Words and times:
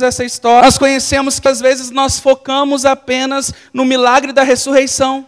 essa 0.00 0.24
história, 0.24 0.62
nós 0.62 0.78
conhecemos 0.78 1.38
que 1.38 1.48
às 1.48 1.60
vezes 1.60 1.90
nós 1.90 2.18
focamos 2.18 2.86
apenas 2.86 3.52
no 3.74 3.84
milagre 3.84 4.32
da 4.32 4.42
ressurreição. 4.42 5.26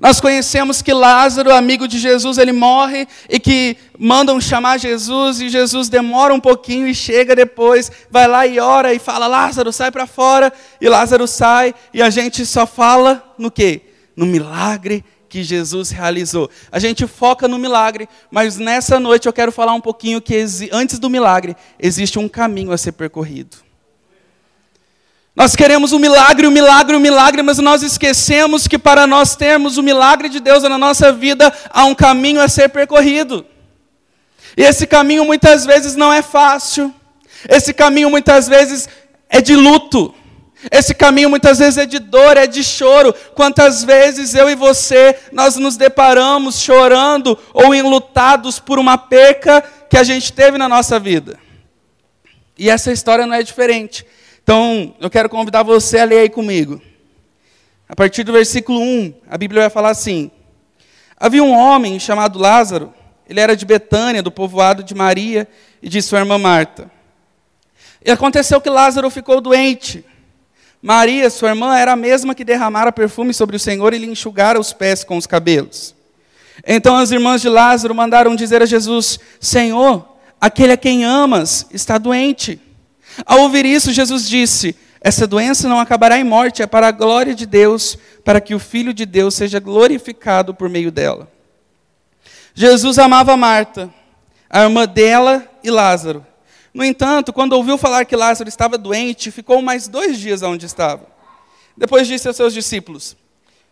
Nós 0.00 0.20
conhecemos 0.20 0.82
que 0.82 0.92
Lázaro, 0.92 1.52
amigo 1.52 1.88
de 1.88 1.98
Jesus, 1.98 2.38
ele 2.38 2.52
morre 2.52 3.08
e 3.28 3.40
que 3.40 3.76
mandam 3.98 4.40
chamar 4.40 4.78
Jesus 4.78 5.40
e 5.40 5.48
Jesus 5.48 5.88
demora 5.88 6.34
um 6.34 6.38
pouquinho 6.38 6.86
e 6.86 6.94
chega 6.94 7.34
depois, 7.34 7.90
vai 8.10 8.28
lá 8.28 8.46
e 8.46 8.60
ora 8.60 8.92
e 8.92 8.98
fala: 8.98 9.26
Lázaro, 9.26 9.72
sai 9.72 9.90
para 9.90 10.06
fora. 10.06 10.52
E 10.80 10.88
Lázaro 10.88 11.26
sai 11.26 11.74
e 11.92 12.02
a 12.02 12.10
gente 12.10 12.44
só 12.44 12.66
fala 12.66 13.34
no 13.38 13.50
quê? 13.50 13.80
No 14.14 14.26
milagre 14.26 15.04
que 15.30 15.44
Jesus 15.44 15.90
realizou. 15.90 16.50
A 16.72 16.80
gente 16.80 17.06
foca 17.06 17.46
no 17.46 17.56
milagre, 17.56 18.08
mas 18.30 18.58
nessa 18.58 18.98
noite 18.98 19.26
eu 19.26 19.32
quero 19.32 19.52
falar 19.52 19.72
um 19.72 19.80
pouquinho 19.80 20.20
que 20.20 20.44
antes 20.72 20.98
do 20.98 21.08
milagre 21.08 21.56
existe 21.78 22.18
um 22.18 22.28
caminho 22.28 22.72
a 22.72 22.76
ser 22.76 22.92
percorrido. 22.92 23.56
Nós 25.34 25.54
queremos 25.54 25.92
o 25.92 25.96
um 25.96 25.98
milagre, 26.00 26.46
o 26.46 26.50
um 26.50 26.52
milagre, 26.52 26.96
o 26.96 26.98
um 26.98 27.02
milagre, 27.02 27.42
mas 27.42 27.58
nós 27.58 27.84
esquecemos 27.84 28.66
que 28.66 28.76
para 28.76 29.06
nós 29.06 29.36
termos 29.36 29.78
o 29.78 29.82
milagre 29.82 30.28
de 30.28 30.40
Deus 30.40 30.64
na 30.64 30.76
nossa 30.76 31.12
vida, 31.12 31.54
há 31.70 31.84
um 31.84 31.94
caminho 31.94 32.40
a 32.40 32.48
ser 32.48 32.68
percorrido. 32.68 33.46
E 34.56 34.62
esse 34.62 34.84
caminho 34.84 35.24
muitas 35.24 35.64
vezes 35.64 35.94
não 35.94 36.12
é 36.12 36.22
fácil. 36.22 36.92
Esse 37.48 37.72
caminho 37.72 38.10
muitas 38.10 38.48
vezes 38.48 38.88
é 39.28 39.40
de 39.40 39.54
luto. 39.54 40.12
Esse 40.70 40.94
caminho 40.94 41.30
muitas 41.30 41.58
vezes 41.58 41.78
é 41.78 41.86
de 41.86 41.98
dor, 41.98 42.36
é 42.36 42.46
de 42.46 42.62
choro. 42.64 43.14
Quantas 43.34 43.84
vezes 43.84 44.34
eu 44.34 44.50
e 44.50 44.54
você 44.54 45.16
nós 45.32 45.56
nos 45.56 45.76
deparamos 45.76 46.60
chorando 46.60 47.38
ou 47.54 47.74
enlutados 47.74 48.58
por 48.58 48.78
uma 48.78 48.98
perca 48.98 49.62
que 49.88 49.96
a 49.96 50.02
gente 50.02 50.32
teve 50.32 50.58
na 50.58 50.68
nossa 50.68 50.98
vida. 50.98 51.38
E 52.58 52.68
essa 52.68 52.92
história 52.92 53.26
não 53.26 53.34
é 53.34 53.42
diferente. 53.42 54.04
Então, 54.42 54.94
eu 55.00 55.08
quero 55.08 55.28
convidar 55.28 55.62
você 55.62 55.98
a 55.98 56.04
ler 56.04 56.18
aí 56.18 56.28
comigo. 56.28 56.82
A 57.88 57.96
partir 57.96 58.22
do 58.22 58.32
versículo 58.32 58.80
1, 58.80 59.14
a 59.28 59.38
Bíblia 59.38 59.62
vai 59.62 59.70
falar 59.70 59.90
assim: 59.90 60.30
Havia 61.16 61.42
um 61.42 61.52
homem 61.52 61.98
chamado 61.98 62.38
Lázaro, 62.38 62.92
ele 63.28 63.40
era 63.40 63.56
de 63.56 63.64
Betânia, 63.64 64.22
do 64.22 64.30
povoado 64.30 64.82
de 64.82 64.94
Maria 64.94 65.48
e 65.82 65.88
de 65.88 66.02
sua 66.02 66.18
irmã 66.18 66.36
Marta. 66.36 66.90
E 68.04 68.10
aconteceu 68.10 68.60
que 68.60 68.70
Lázaro 68.70 69.08
ficou 69.10 69.40
doente. 69.40 70.04
Maria, 70.82 71.28
sua 71.28 71.50
irmã, 71.50 71.76
era 71.76 71.92
a 71.92 71.96
mesma 71.96 72.34
que 72.34 72.44
derramara 72.44 72.90
perfume 72.90 73.34
sobre 73.34 73.56
o 73.56 73.60
Senhor 73.60 73.92
e 73.92 73.98
lhe 73.98 74.06
enxugara 74.06 74.58
os 74.58 74.72
pés 74.72 75.04
com 75.04 75.16
os 75.16 75.26
cabelos. 75.26 75.94
Então 76.66 76.96
as 76.96 77.10
irmãs 77.10 77.40
de 77.40 77.48
Lázaro 77.48 77.94
mandaram 77.94 78.34
dizer 78.34 78.62
a 78.62 78.66
Jesus: 78.66 79.18
Senhor, 79.38 80.06
aquele 80.40 80.72
a 80.72 80.76
quem 80.76 81.04
amas 81.04 81.66
está 81.70 81.98
doente. 81.98 82.60
Ao 83.26 83.40
ouvir 83.40 83.66
isso, 83.66 83.92
Jesus 83.92 84.28
disse: 84.28 84.74
Essa 85.00 85.26
doença 85.26 85.68
não 85.68 85.78
acabará 85.78 86.18
em 86.18 86.24
morte, 86.24 86.62
é 86.62 86.66
para 86.66 86.88
a 86.88 86.92
glória 86.92 87.34
de 87.34 87.44
Deus, 87.44 87.98
para 88.24 88.40
que 88.40 88.54
o 88.54 88.58
Filho 88.58 88.94
de 88.94 89.04
Deus 89.04 89.34
seja 89.34 89.60
glorificado 89.60 90.54
por 90.54 90.68
meio 90.68 90.90
dela. 90.90 91.30
Jesus 92.54 92.98
amava 92.98 93.36
Marta, 93.36 93.92
a 94.48 94.62
irmã 94.62 94.86
dela 94.86 95.46
e 95.62 95.70
Lázaro. 95.70 96.26
No 96.72 96.84
entanto, 96.84 97.32
quando 97.32 97.54
ouviu 97.54 97.76
falar 97.76 98.04
que 98.04 98.14
Lázaro 98.14 98.48
estava 98.48 98.78
doente, 98.78 99.30
ficou 99.30 99.60
mais 99.60 99.88
dois 99.88 100.18
dias 100.18 100.42
onde 100.42 100.66
estava. 100.66 101.06
Depois 101.76 102.06
disse 102.06 102.28
aos 102.28 102.36
seus 102.36 102.54
discípulos: 102.54 103.16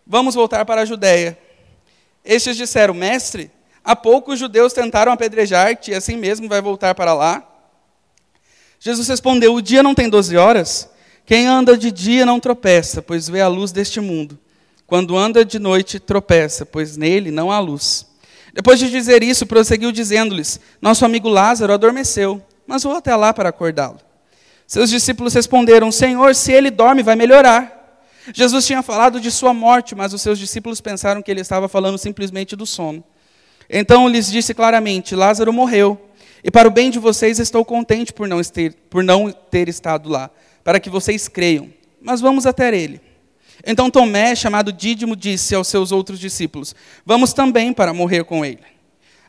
Vamos 0.07 0.35
voltar 0.35 0.65
para 0.65 0.83
a 0.83 0.85
Judéia. 0.85 1.39
Estes 2.25 2.57
disseram: 2.57 2.95
Mestre, 2.95 3.51
há 3.85 3.95
pouco 3.95 4.33
os 4.33 4.39
judeus 4.39 4.73
tentaram 4.73 5.13
apedrejar-te, 5.13 5.93
e 5.93 5.95
assim 5.95 6.17
mesmo 6.17 6.49
vai 6.49 6.61
voltar 6.61 6.95
para 6.95 7.15
lá? 7.15 7.47
Jesus 8.81 9.07
respondeu: 9.09 9.55
O 9.55 9.63
dia 9.63 9.83
não 9.83 9.95
tem 9.95 10.09
doze 10.09 10.37
horas? 10.37 10.89
Quem 11.25 11.47
anda 11.47 11.77
de 11.77 11.93
dia 11.93 12.25
não 12.25 12.41
tropeça, 12.41 13.03
pois 13.03 13.29
vê 13.29 13.43
a 13.43 13.49
luz 13.49 13.71
deste 13.71 14.01
mundo. 14.01 14.39
Quando 14.87 15.17
anda 15.17 15.45
de 15.45 15.59
noite, 15.59 16.01
tropeça, 16.01 16.65
pois 16.65 16.97
nele 16.97 17.31
não 17.31 17.53
há 17.53 17.61
luz. 17.61 18.07
Depois 18.55 18.79
de 18.79 18.91
dizer 18.91 19.23
isso, 19.23 19.45
prosseguiu 19.45 19.93
dizendo-lhes: 19.93 20.59
Nosso 20.81 21.05
amigo 21.05 21.29
Lázaro 21.29 21.73
adormeceu, 21.73 22.43
mas 22.69 22.83
vou 22.83 22.95
até 22.95 23.17
lá 23.17 23.33
para 23.33 23.49
acordá-lo. 23.49 23.99
Seus 24.67 24.91
discípulos 24.91 25.33
responderam: 25.33 25.91
Senhor, 25.91 26.35
se 26.35 26.53
ele 26.53 26.71
dorme, 26.71 27.03
vai 27.03 27.17
melhorar. 27.17 27.75
Jesus 28.35 28.67
tinha 28.67 28.83
falado 28.83 29.19
de 29.19 29.31
sua 29.31 29.55
morte, 29.55 29.95
mas 29.95 30.13
os 30.13 30.21
seus 30.21 30.39
discípulos 30.39 30.79
pensaram 30.79 31.23
que 31.23 31.31
ele 31.31 31.41
estava 31.41 31.67
falando 31.67 31.97
simplesmente 31.97 32.55
do 32.55 32.67
sono. 32.67 33.03
Então 33.71 34.07
lhes 34.07 34.31
disse 34.31 34.53
claramente: 34.53 35.17
Lázaro 35.17 35.51
morreu 35.51 35.99
e 36.45 36.51
para 36.51 36.69
o 36.69 36.71
bem 36.71 36.91
de 36.91 36.99
vocês 36.99 37.39
estou 37.39 37.65
contente 37.65 38.13
por 38.13 38.29
não, 38.29 38.43
ter, 38.43 38.75
por 38.91 39.03
não 39.03 39.33
ter 39.33 39.67
estado 39.67 40.11
lá, 40.11 40.31
para 40.63 40.79
que 40.79 40.91
vocês 40.91 41.27
creiam. 41.27 41.71
Mas 42.03 42.21
vamos 42.21 42.45
até 42.45 42.77
ele. 42.77 43.01
Então 43.67 43.91
Tomé, 43.91 44.35
chamado 44.35 44.71
Dídimo, 44.71 45.17
disse 45.17 45.55
aos 45.55 45.69
seus 45.69 45.91
outros 45.91 46.21
discípulos: 46.21 46.77
Vamos 47.07 47.33
também 47.33 47.73
para 47.73 47.95
morrer 47.95 48.25
com 48.25 48.45
ele. 48.45 48.61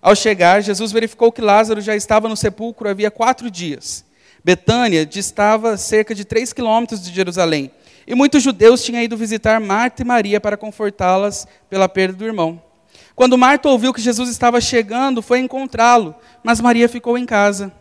Ao 0.01 0.15
chegar, 0.15 0.61
Jesus 0.61 0.91
verificou 0.91 1.31
que 1.31 1.41
Lázaro 1.41 1.81
já 1.81 1.95
estava 1.95 2.29
no 2.29 2.37
sepulcro 2.37 2.89
havia 2.89 3.11
quatro 3.11 3.51
dias. 3.51 4.05
Betânia 4.43 5.05
distava 5.05 5.75
cerca 5.75 6.15
de 6.15 6.23
três 6.23 6.53
quilômetros 6.53 7.01
de 7.01 7.13
Jerusalém, 7.13 7.71
e 8.07 8.15
muitos 8.15 8.41
judeus 8.41 8.83
tinham 8.83 9.03
ido 9.03 9.17
visitar 9.17 9.59
Marta 9.59 10.01
e 10.01 10.05
Maria 10.05 10.39
para 10.39 10.57
confortá-las 10.57 11.47
pela 11.69 11.89
perda 11.89 12.17
do 12.17 12.25
irmão. 12.25 12.61
Quando 13.15 13.38
Marta 13.38 13.67
ouviu 13.67 13.93
que 13.93 14.01
Jesus 14.01 14.29
estava 14.29 14.61
chegando, 14.61 15.21
foi 15.21 15.39
encontrá-lo, 15.39 16.15
mas 16.41 16.61
Maria 16.61 16.88
ficou 16.88 17.17
em 17.17 17.25
casa. 17.25 17.71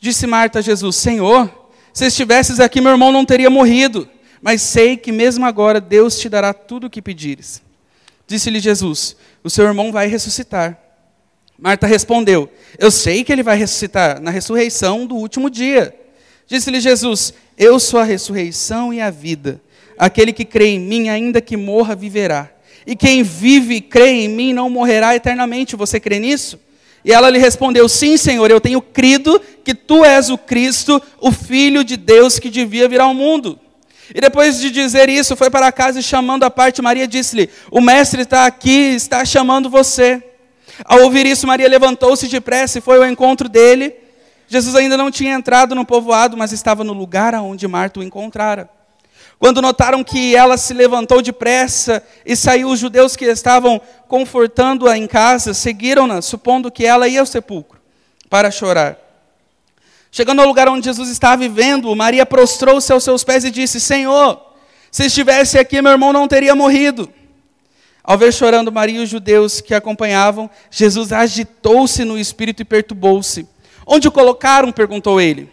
Disse 0.00 0.26
Marta 0.26 0.60
a 0.60 0.62
Jesus: 0.62 0.96
Senhor, 0.96 1.70
se 1.92 2.06
estivesses 2.06 2.60
aqui, 2.60 2.80
meu 2.80 2.92
irmão 2.92 3.12
não 3.12 3.24
teria 3.24 3.50
morrido, 3.50 4.08
mas 4.40 4.62
sei 4.62 4.96
que 4.96 5.12
mesmo 5.12 5.44
agora 5.44 5.80
Deus 5.80 6.18
te 6.18 6.28
dará 6.28 6.54
tudo 6.54 6.86
o 6.86 6.90
que 6.90 7.02
pedires. 7.02 7.62
Disse-lhe 8.26 8.58
Jesus: 8.58 9.16
O 9.44 9.50
seu 9.50 9.66
irmão 9.66 9.92
vai 9.92 10.06
ressuscitar. 10.06 10.85
Marta 11.58 11.86
respondeu: 11.86 12.48
Eu 12.78 12.90
sei 12.90 13.24
que 13.24 13.32
ele 13.32 13.42
vai 13.42 13.56
ressuscitar 13.56 14.20
na 14.20 14.30
ressurreição 14.30 15.06
do 15.06 15.16
último 15.16 15.48
dia. 15.48 15.94
Disse-lhe 16.46 16.80
Jesus: 16.80 17.32
Eu 17.56 17.78
sou 17.80 18.00
a 18.00 18.04
ressurreição 18.04 18.92
e 18.92 19.00
a 19.00 19.10
vida. 19.10 19.60
Aquele 19.98 20.32
que 20.32 20.44
crê 20.44 20.68
em 20.68 20.80
mim, 20.80 21.08
ainda 21.08 21.40
que 21.40 21.56
morra, 21.56 21.94
viverá 21.94 22.50
e 22.86 22.94
quem 22.94 23.22
vive 23.22 23.74
e 23.74 23.80
crê 23.80 24.10
em 24.10 24.28
mim 24.28 24.52
não 24.52 24.70
morrerá 24.70 25.16
eternamente. 25.16 25.74
Você 25.74 25.98
crê 25.98 26.20
nisso? 26.20 26.58
E 27.04 27.12
ela 27.12 27.28
lhe 27.28 27.38
respondeu: 27.38 27.88
Sim, 27.88 28.16
Senhor, 28.16 28.48
eu 28.50 28.60
tenho 28.60 28.80
crido 28.80 29.42
que 29.64 29.74
tu 29.74 30.04
és 30.04 30.30
o 30.30 30.38
Cristo, 30.38 31.02
o 31.20 31.32
Filho 31.32 31.82
de 31.82 31.96
Deus 31.96 32.38
que 32.38 32.48
devia 32.48 32.88
vir 32.88 33.00
ao 33.00 33.12
mundo. 33.12 33.58
E 34.14 34.20
depois 34.20 34.60
de 34.60 34.70
dizer 34.70 35.08
isso, 35.08 35.34
foi 35.34 35.50
para 35.50 35.72
casa 35.72 35.98
e 35.98 36.02
chamando 36.02 36.44
a 36.44 36.50
parte, 36.50 36.80
Maria 36.80 37.08
disse-lhe: 37.08 37.50
O 37.72 37.80
mestre 37.80 38.22
está 38.22 38.46
aqui, 38.46 38.94
está 38.94 39.24
chamando 39.24 39.68
você. 39.68 40.22
Ao 40.84 41.02
ouvir 41.02 41.26
isso, 41.26 41.46
Maria 41.46 41.68
levantou-se 41.68 42.28
depressa 42.28 42.78
e 42.78 42.80
foi 42.80 42.98
ao 42.98 43.06
encontro 43.06 43.48
dele. 43.48 43.94
Jesus 44.48 44.74
ainda 44.74 44.96
não 44.96 45.10
tinha 45.10 45.34
entrado 45.34 45.74
no 45.74 45.84
povoado, 45.84 46.36
mas 46.36 46.52
estava 46.52 46.84
no 46.84 46.92
lugar 46.92 47.34
onde 47.34 47.66
Marta 47.66 48.00
o 48.00 48.02
encontrara. 48.02 48.70
Quando 49.38 49.60
notaram 49.60 50.02
que 50.02 50.34
ela 50.34 50.56
se 50.56 50.72
levantou 50.72 51.20
depressa 51.20 52.02
e 52.24 52.34
saiu, 52.34 52.68
os 52.68 52.78
judeus 52.78 53.16
que 53.16 53.26
estavam 53.26 53.80
confortando-a 54.08 54.96
em 54.96 55.06
casa 55.06 55.52
seguiram-na, 55.52 56.22
supondo 56.22 56.70
que 56.70 56.86
ela 56.86 57.06
ia 57.06 57.20
ao 57.20 57.26
sepulcro 57.26 57.78
para 58.30 58.50
chorar. 58.50 58.98
Chegando 60.10 60.40
ao 60.40 60.48
lugar 60.48 60.68
onde 60.68 60.86
Jesus 60.86 61.10
estava 61.10 61.36
vivendo, 61.36 61.94
Maria 61.94 62.24
prostrou-se 62.24 62.90
aos 62.90 63.04
seus 63.04 63.22
pés 63.22 63.44
e 63.44 63.50
disse: 63.50 63.78
Senhor, 63.78 64.40
se 64.90 65.04
estivesse 65.04 65.58
aqui, 65.58 65.82
meu 65.82 65.92
irmão 65.92 66.12
não 66.12 66.26
teria 66.26 66.54
morrido. 66.54 67.12
Ao 68.06 68.16
ver 68.16 68.32
chorando 68.32 68.70
Maria 68.70 69.00
e 69.00 69.02
os 69.02 69.08
judeus 69.08 69.60
que 69.60 69.74
acompanhavam, 69.74 70.48
Jesus 70.70 71.12
agitou-se 71.12 72.04
no 72.04 72.16
espírito 72.16 72.62
e 72.62 72.64
perturbou-se. 72.64 73.48
Onde 73.84 74.06
o 74.06 74.12
colocaram? 74.12 74.70
perguntou 74.70 75.20
ele. 75.20 75.50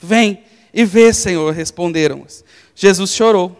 Vem 0.00 0.42
e 0.74 0.84
vê, 0.84 1.12
Senhor, 1.12 1.54
responderam. 1.54 2.26
Jesus 2.74 3.12
chorou. 3.12 3.56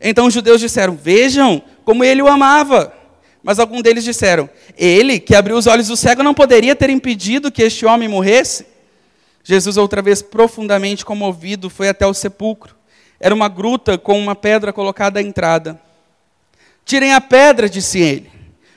Então 0.00 0.26
os 0.26 0.32
judeus 0.32 0.60
disseram: 0.60 0.94
Vejam 0.94 1.60
como 1.84 2.04
ele 2.04 2.22
o 2.22 2.28
amava. 2.28 2.94
Mas 3.42 3.58
alguns 3.58 3.82
deles 3.82 4.04
disseram: 4.04 4.48
Ele, 4.78 5.18
que 5.18 5.34
abriu 5.34 5.56
os 5.56 5.66
olhos 5.66 5.88
do 5.88 5.96
cego, 5.96 6.22
não 6.22 6.32
poderia 6.32 6.76
ter 6.76 6.90
impedido 6.90 7.50
que 7.50 7.62
este 7.62 7.84
homem 7.84 8.08
morresse? 8.08 8.66
Jesus, 9.42 9.76
outra 9.76 10.00
vez 10.00 10.22
profundamente 10.22 11.04
comovido, 11.04 11.68
foi 11.68 11.88
até 11.88 12.06
o 12.06 12.14
sepulcro. 12.14 12.76
Era 13.18 13.34
uma 13.34 13.48
gruta 13.48 13.98
com 13.98 14.16
uma 14.16 14.36
pedra 14.36 14.72
colocada 14.72 15.18
à 15.18 15.22
entrada. 15.22 15.89
Tirem 16.90 17.14
a 17.14 17.20
pedra, 17.20 17.70
disse 17.70 18.00
ele. 18.00 18.28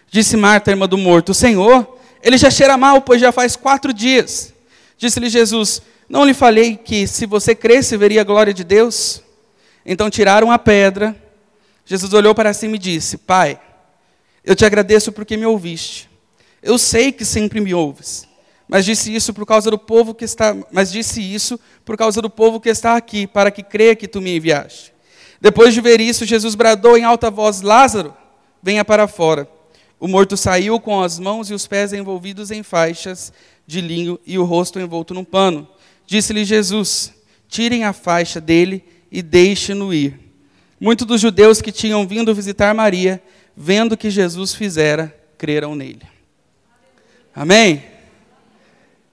Disse 0.08 0.38
Marta, 0.38 0.70
irmã 0.70 0.88
do 0.88 1.00
morto: 1.00 1.34
Senhor, 1.34 1.98
ele 2.22 2.38
já 2.38 2.52
cheira 2.52 2.78
mal, 2.78 3.02
pois 3.02 3.20
já 3.20 3.32
faz 3.32 3.56
quatro 3.56 3.92
dias. 3.92 4.54
Disse-lhe 5.00 5.28
Jesus: 5.30 5.82
Não 6.08 6.24
lhe 6.24 6.36
falei 6.36 6.78
que 6.78 7.08
se 7.08 7.26
você 7.26 7.56
cresce, 7.56 7.98
veria 7.98 8.22
a 8.22 8.24
glória 8.24 8.54
de 8.54 8.64
Deus? 8.64 9.24
Então 9.84 10.12
tiraram 10.12 10.52
a 10.52 10.60
pedra. 10.60 11.16
Jesus 11.88 12.14
olhou 12.14 12.36
para 12.36 12.54
cima 12.54 12.76
e 12.76 12.78
disse: 12.78 13.18
Pai, 13.18 13.60
eu 14.46 14.56
te 14.56 14.64
agradeço 14.64 15.12
porque 15.12 15.36
me 15.36 15.48
ouviste. 15.48 16.08
Eu 16.62 16.78
sei 16.78 17.12
que 17.12 17.26
sempre 17.26 17.60
me 17.60 17.74
ouves, 17.74 18.28
Mas 18.68 18.86
disse 18.86 19.12
isso 19.12 19.34
por 19.34 19.44
causa 19.44 19.72
do 19.72 19.80
povo 19.80 20.14
que 20.14 20.24
está, 20.24 20.56
mas 20.72 20.92
disse 20.92 21.20
isso 21.20 21.60
por 21.84 21.98
causa 21.98 22.22
do 22.22 22.30
povo 22.30 22.60
que 22.60 22.70
está 22.70 22.96
aqui, 22.96 23.26
para 23.26 23.50
que 23.50 23.64
creia 23.64 23.96
que 23.96 24.08
tu 24.08 24.22
me 24.22 24.36
enviaste. 24.36 24.93
Depois 25.44 25.74
de 25.74 25.82
ver 25.82 26.00
isso, 26.00 26.26
Jesus 26.26 26.56
bradou 26.56 26.98
em 26.98 27.04
alta 27.04 27.30
voz: 27.30 27.60
Lázaro, 27.60 28.16
venha 28.62 28.86
para 28.86 29.10
fora. 29.10 29.46
O 30.00 30.08
morto 30.08 30.38
saiu 30.38 30.80
com 30.80 31.02
as 31.02 31.20
mãos 31.20 31.50
e 31.50 31.54
os 31.54 31.68
pés 31.68 31.92
envolvidos 31.92 32.50
em 32.50 32.64
faixas 32.64 33.34
de 33.68 33.82
linho 33.82 34.18
e 34.26 34.40
o 34.40 34.46
rosto 34.46 34.80
envolto 34.80 35.14
num 35.14 35.26
pano. 35.26 35.68
Disse-lhe 36.08 36.46
Jesus: 36.46 37.14
Tirem 37.50 37.84
a 37.84 37.92
faixa 37.92 38.40
dele 38.40 38.86
e 39.12 39.22
deixem-no 39.22 39.94
ir. 39.94 40.18
Muitos 40.80 41.06
dos 41.06 41.20
judeus 41.20 41.62
que 41.62 41.74
tinham 41.74 42.08
vindo 42.08 42.34
visitar 42.34 42.74
Maria, 42.74 43.22
vendo 43.54 43.94
o 43.94 43.98
que 43.98 44.10
Jesus 44.10 44.54
fizera, 44.54 45.14
creram 45.38 45.76
nele. 45.76 46.04
Amém? 47.36 47.84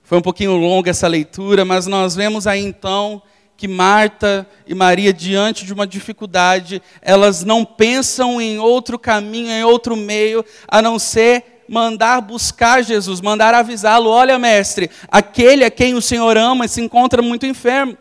Foi 0.05 0.19
um 0.19 0.23
pouquinho 0.23 0.55
longa 0.55 0.91
essa 0.91 1.09
leitura, 1.09 1.65
mas 1.65 1.89
nós 1.89 2.15
vemos 2.15 2.47
aí 2.47 2.61
então 2.61 3.21
que 3.61 3.69
Marta 3.69 4.49
e 4.67 4.75
Maria, 4.75 5.13
diante 5.13 5.67
de 5.67 5.75
uma 5.75 5.87
dificuldade, 5.87 6.81
elas 7.03 7.45
não 7.45 7.63
pensam 7.63 8.41
em 8.41 8.59
outro 8.59 8.99
caminho, 8.99 9.51
em 9.51 9.63
outro 9.63 9.95
meio, 9.95 10.43
a 10.67 10.81
não 10.81 10.99
ser 10.99 11.63
mandar 11.69 12.23
buscar 12.23 12.83
Jesus, 12.83 13.21
mandar 13.21 13.53
avisá-lo: 13.53 14.09
olha, 14.09 14.39
mestre, 14.39 14.91
aquele 15.09 15.63
a 15.63 15.71
quem 15.71 15.93
o 15.93 16.01
Senhor 16.01 16.39
ama 16.39 16.67
se 16.67 16.81
encontra 16.81 17.21
muito 17.21 17.45
enfermo. 17.45 17.99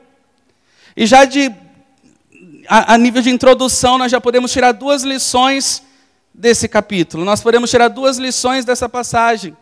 E 0.95 1.05
já 1.05 1.25
de 1.25 1.51
a, 2.65 2.93
a 2.93 2.97
nível 2.97 3.21
de 3.21 3.29
introdução, 3.29 3.97
nós 3.97 4.09
já 4.09 4.21
podemos 4.21 4.53
tirar 4.53 4.71
duas 4.71 5.03
lições 5.03 5.83
desse 6.33 6.69
capítulo. 6.69 7.25
Nós 7.25 7.41
podemos 7.41 7.69
tirar 7.69 7.89
duas 7.89 8.17
lições 8.17 8.63
dessa 8.63 8.87
passagem. 8.87 9.57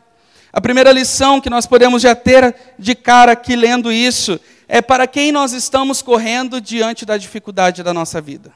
A 0.54 0.62
primeira 0.62 0.92
lição 0.92 1.42
que 1.42 1.50
nós 1.50 1.66
podemos 1.66 2.04
já 2.04 2.14
ter 2.14 2.56
de 2.78 2.94
cara 2.94 3.32
aqui 3.32 3.56
lendo 3.56 3.92
isso 3.92 4.40
é 4.68 4.82
para 4.82 5.08
quem 5.08 5.32
nós 5.32 5.54
estamos 5.54 6.02
correndo 6.02 6.60
diante 6.60 7.06
da 7.06 7.18
dificuldade 7.18 7.84
da 7.84 7.94
nossa 7.94 8.20
vida. 8.20 8.54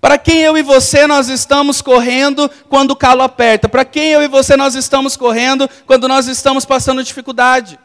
Para 0.00 0.18
quem 0.18 0.40
eu 0.40 0.58
e 0.58 0.62
você 0.62 1.06
nós 1.06 1.28
estamos 1.28 1.80
correndo 1.80 2.50
quando 2.68 2.90
o 2.90 2.96
calo 2.96 3.22
aperta? 3.22 3.68
Para 3.68 3.84
quem 3.84 4.10
eu 4.10 4.22
e 4.22 4.26
você 4.26 4.56
nós 4.56 4.74
estamos 4.74 5.16
correndo 5.16 5.70
quando 5.86 6.08
nós 6.08 6.26
estamos 6.26 6.64
passando 6.64 7.04
dificuldade? 7.04 7.78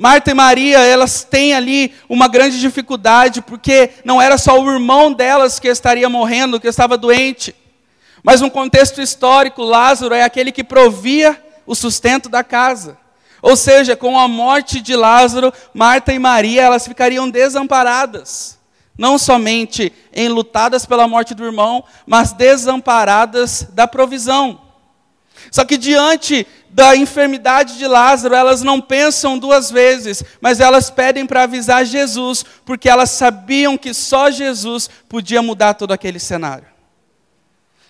Marta 0.00 0.30
e 0.30 0.34
Maria, 0.34 0.78
elas 0.78 1.24
têm 1.24 1.52
ali 1.52 1.92
uma 2.08 2.28
grande 2.28 2.60
dificuldade, 2.60 3.42
porque 3.42 3.90
não 4.04 4.22
era 4.22 4.38
só 4.38 4.58
o 4.58 4.70
irmão 4.70 5.12
delas 5.12 5.58
que 5.58 5.66
estaria 5.66 6.08
morrendo, 6.08 6.60
que 6.60 6.68
estava 6.68 6.96
doente. 6.96 7.54
Mas 8.22 8.40
no 8.40 8.50
contexto 8.50 9.02
histórico, 9.02 9.62
Lázaro 9.62 10.14
é 10.14 10.22
aquele 10.22 10.52
que 10.52 10.62
provia 10.62 11.36
o 11.66 11.74
sustento 11.74 12.28
da 12.28 12.44
casa. 12.44 12.96
Ou 13.40 13.56
seja, 13.56 13.96
com 13.96 14.18
a 14.18 14.26
morte 14.26 14.80
de 14.80 14.96
Lázaro, 14.96 15.52
Marta 15.72 16.12
e 16.12 16.18
Maria, 16.18 16.62
elas 16.62 16.86
ficariam 16.86 17.28
desamparadas. 17.30 18.58
Não 18.96 19.16
somente 19.16 19.92
enlutadas 20.14 20.84
pela 20.84 21.06
morte 21.06 21.34
do 21.34 21.44
irmão, 21.44 21.84
mas 22.04 22.32
desamparadas 22.32 23.68
da 23.72 23.86
provisão. 23.86 24.60
Só 25.52 25.64
que 25.64 25.76
diante 25.76 26.46
da 26.68 26.96
enfermidade 26.96 27.78
de 27.78 27.86
Lázaro, 27.86 28.34
elas 28.34 28.62
não 28.62 28.80
pensam 28.80 29.38
duas 29.38 29.70
vezes, 29.70 30.22
mas 30.40 30.60
elas 30.60 30.90
pedem 30.90 31.26
para 31.26 31.44
avisar 31.44 31.84
Jesus, 31.84 32.44
porque 32.64 32.88
elas 32.88 33.10
sabiam 33.10 33.78
que 33.78 33.94
só 33.94 34.30
Jesus 34.30 34.90
podia 35.08 35.40
mudar 35.40 35.74
todo 35.74 35.92
aquele 35.92 36.18
cenário. 36.18 36.66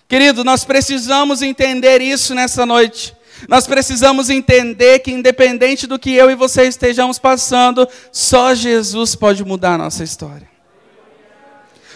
Querido, 0.07 0.43
nós 0.43 0.63
precisamos 0.63 1.41
entender 1.41 2.01
isso 2.01 2.33
nessa 2.33 2.65
noite. 2.65 3.15
Nós 3.47 3.67
precisamos 3.67 4.29
entender 4.29 4.99
que, 4.99 5.11
independente 5.11 5.87
do 5.87 5.97
que 5.97 6.13
eu 6.13 6.29
e 6.29 6.35
você 6.35 6.63
estejamos 6.63 7.17
passando, 7.17 7.87
só 8.11 8.53
Jesus 8.53 9.15
pode 9.15 9.43
mudar 9.43 9.75
a 9.75 9.77
nossa 9.77 10.03
história. 10.03 10.49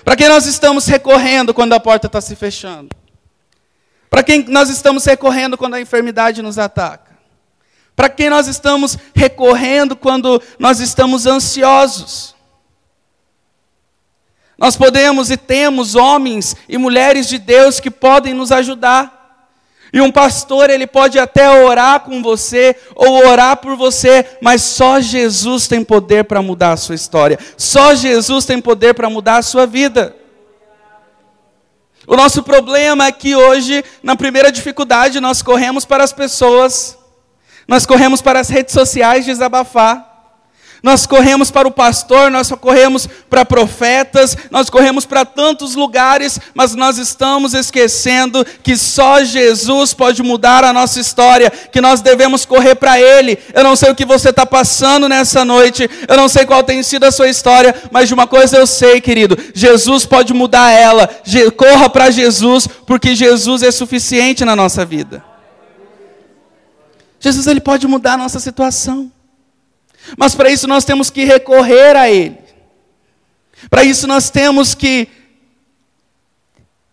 Para 0.04 0.16
quem 0.16 0.28
nós 0.28 0.46
estamos 0.46 0.86
recorrendo 0.86 1.54
quando 1.54 1.74
a 1.74 1.80
porta 1.80 2.08
está 2.08 2.20
se 2.20 2.36
fechando? 2.36 2.90
Para 4.10 4.24
quem 4.24 4.46
nós 4.48 4.70
estamos 4.70 5.06
recorrendo 5.06 5.58
quando 5.58 5.74
a 5.74 5.82
enfermidade 5.82 6.42
nos 6.42 6.60
ataca? 6.60 7.14
Para 7.96 8.10
quem 8.10 8.30
nós 8.30 8.48
estamos 8.48 8.98
recorrendo 9.16 9.96
quando 9.96 10.42
nós 10.60 10.80
estamos 10.80 11.26
ansiosos? 11.26 12.36
Nós 14.58 14.76
podemos 14.76 15.32
e 15.32 15.38
temos 15.38 15.96
homens 15.96 16.56
e 16.70 16.78
mulheres 16.78 17.28
de 17.28 17.38
Deus 17.38 17.80
que 17.80 17.92
podem 17.92 18.34
nos 18.34 18.52
ajudar. 18.52 19.13
E 19.94 20.02
um 20.02 20.12
pastor, 20.12 20.72
ele 20.72 20.88
pode 20.88 21.20
até 21.20 21.48
orar 21.64 22.00
com 22.00 22.20
você 22.24 22.76
ou 22.96 23.28
orar 23.28 23.58
por 23.58 23.76
você, 23.76 24.26
mas 24.42 24.64
só 24.64 25.00
Jesus 25.00 25.68
tem 25.68 25.84
poder 25.84 26.24
para 26.24 26.42
mudar 26.42 26.72
a 26.72 26.78
sua 26.78 26.96
história. 26.96 27.38
Só 27.56 27.94
Jesus 27.94 28.44
tem 28.44 28.60
poder 28.60 28.96
para 28.96 29.08
mudar 29.08 29.38
a 29.38 29.44
sua 29.44 29.68
vida. 29.68 30.16
O 32.08 32.16
nosso 32.16 32.42
problema 32.42 33.06
é 33.06 33.12
que 33.12 33.36
hoje, 33.36 33.86
na 34.02 34.16
primeira 34.16 34.52
dificuldade, 34.52 35.20
nós 35.20 35.44
corremos 35.44 35.86
para 35.86 36.04
as 36.04 36.12
pessoas, 36.12 36.98
nós 37.68 37.86
corremos 37.86 38.20
para 38.20 38.40
as 38.40 38.50
redes 38.50 38.74
sociais 38.74 39.26
desabafar. 39.26 40.13
Nós 40.84 41.06
corremos 41.06 41.50
para 41.50 41.66
o 41.66 41.72
pastor, 41.72 42.30
nós 42.30 42.52
corremos 42.52 43.08
para 43.30 43.46
profetas, 43.46 44.36
nós 44.52 44.70
corremos 44.70 45.06
para 45.06 45.24
tantos 45.24 45.76
lugares, 45.76 46.38
mas 46.54 46.76
nós 46.76 46.98
estamos 46.98 47.54
esquecendo 47.54 48.46
que 48.62 48.76
só 48.76 49.24
Jesus 49.24 49.94
pode 49.94 50.22
mudar 50.22 50.66
a 50.66 50.74
nossa 50.74 51.00
história, 51.00 51.50
que 51.50 51.80
nós 51.80 52.02
devemos 52.02 52.46
correr 52.46 52.76
para 52.76 53.00
Ele. 53.00 53.40
Eu 53.54 53.64
não 53.64 53.78
sei 53.78 53.92
o 53.92 53.96
que 53.96 54.04
você 54.04 54.30
está 54.30 54.46
passando 54.46 55.08
nessa 55.08 55.46
noite, 55.46 55.90
eu 56.06 56.18
não 56.18 56.28
sei 56.28 56.46
qual 56.46 56.62
tem 56.62 56.84
sido 56.84 57.06
a 57.06 57.12
sua 57.14 57.30
história, 57.30 57.74
mas 57.90 58.10
de 58.10 58.14
uma 58.14 58.28
coisa 58.28 58.58
eu 58.58 58.68
sei, 58.68 59.00
querido: 59.00 59.38
Jesus 59.56 60.06
pode 60.06 60.34
mudar 60.34 60.70
ela. 60.72 61.10
Corra 61.56 61.90
para 61.90 62.12
Jesus, 62.12 62.68
porque 62.86 63.16
Jesus 63.16 63.64
é 63.64 63.72
suficiente 63.72 64.44
na 64.44 64.54
nossa 64.54 64.84
vida. 64.84 65.24
Jesus 67.22 67.48
ele 67.48 67.62
pode 67.62 67.88
mudar 67.88 68.16
a 68.16 68.18
nossa 68.18 68.42
situação. 68.42 69.10
Mas 70.18 70.36
para 70.36 70.50
isso 70.50 70.68
nós 70.68 70.86
temos 70.86 71.10
que 71.10 71.24
recorrer 71.24 71.96
a 71.96 72.10
Ele. 72.10 72.38
Para 73.70 73.84
isso 73.84 74.08
nós 74.08 74.30
temos 74.30 74.76
que 74.76 75.08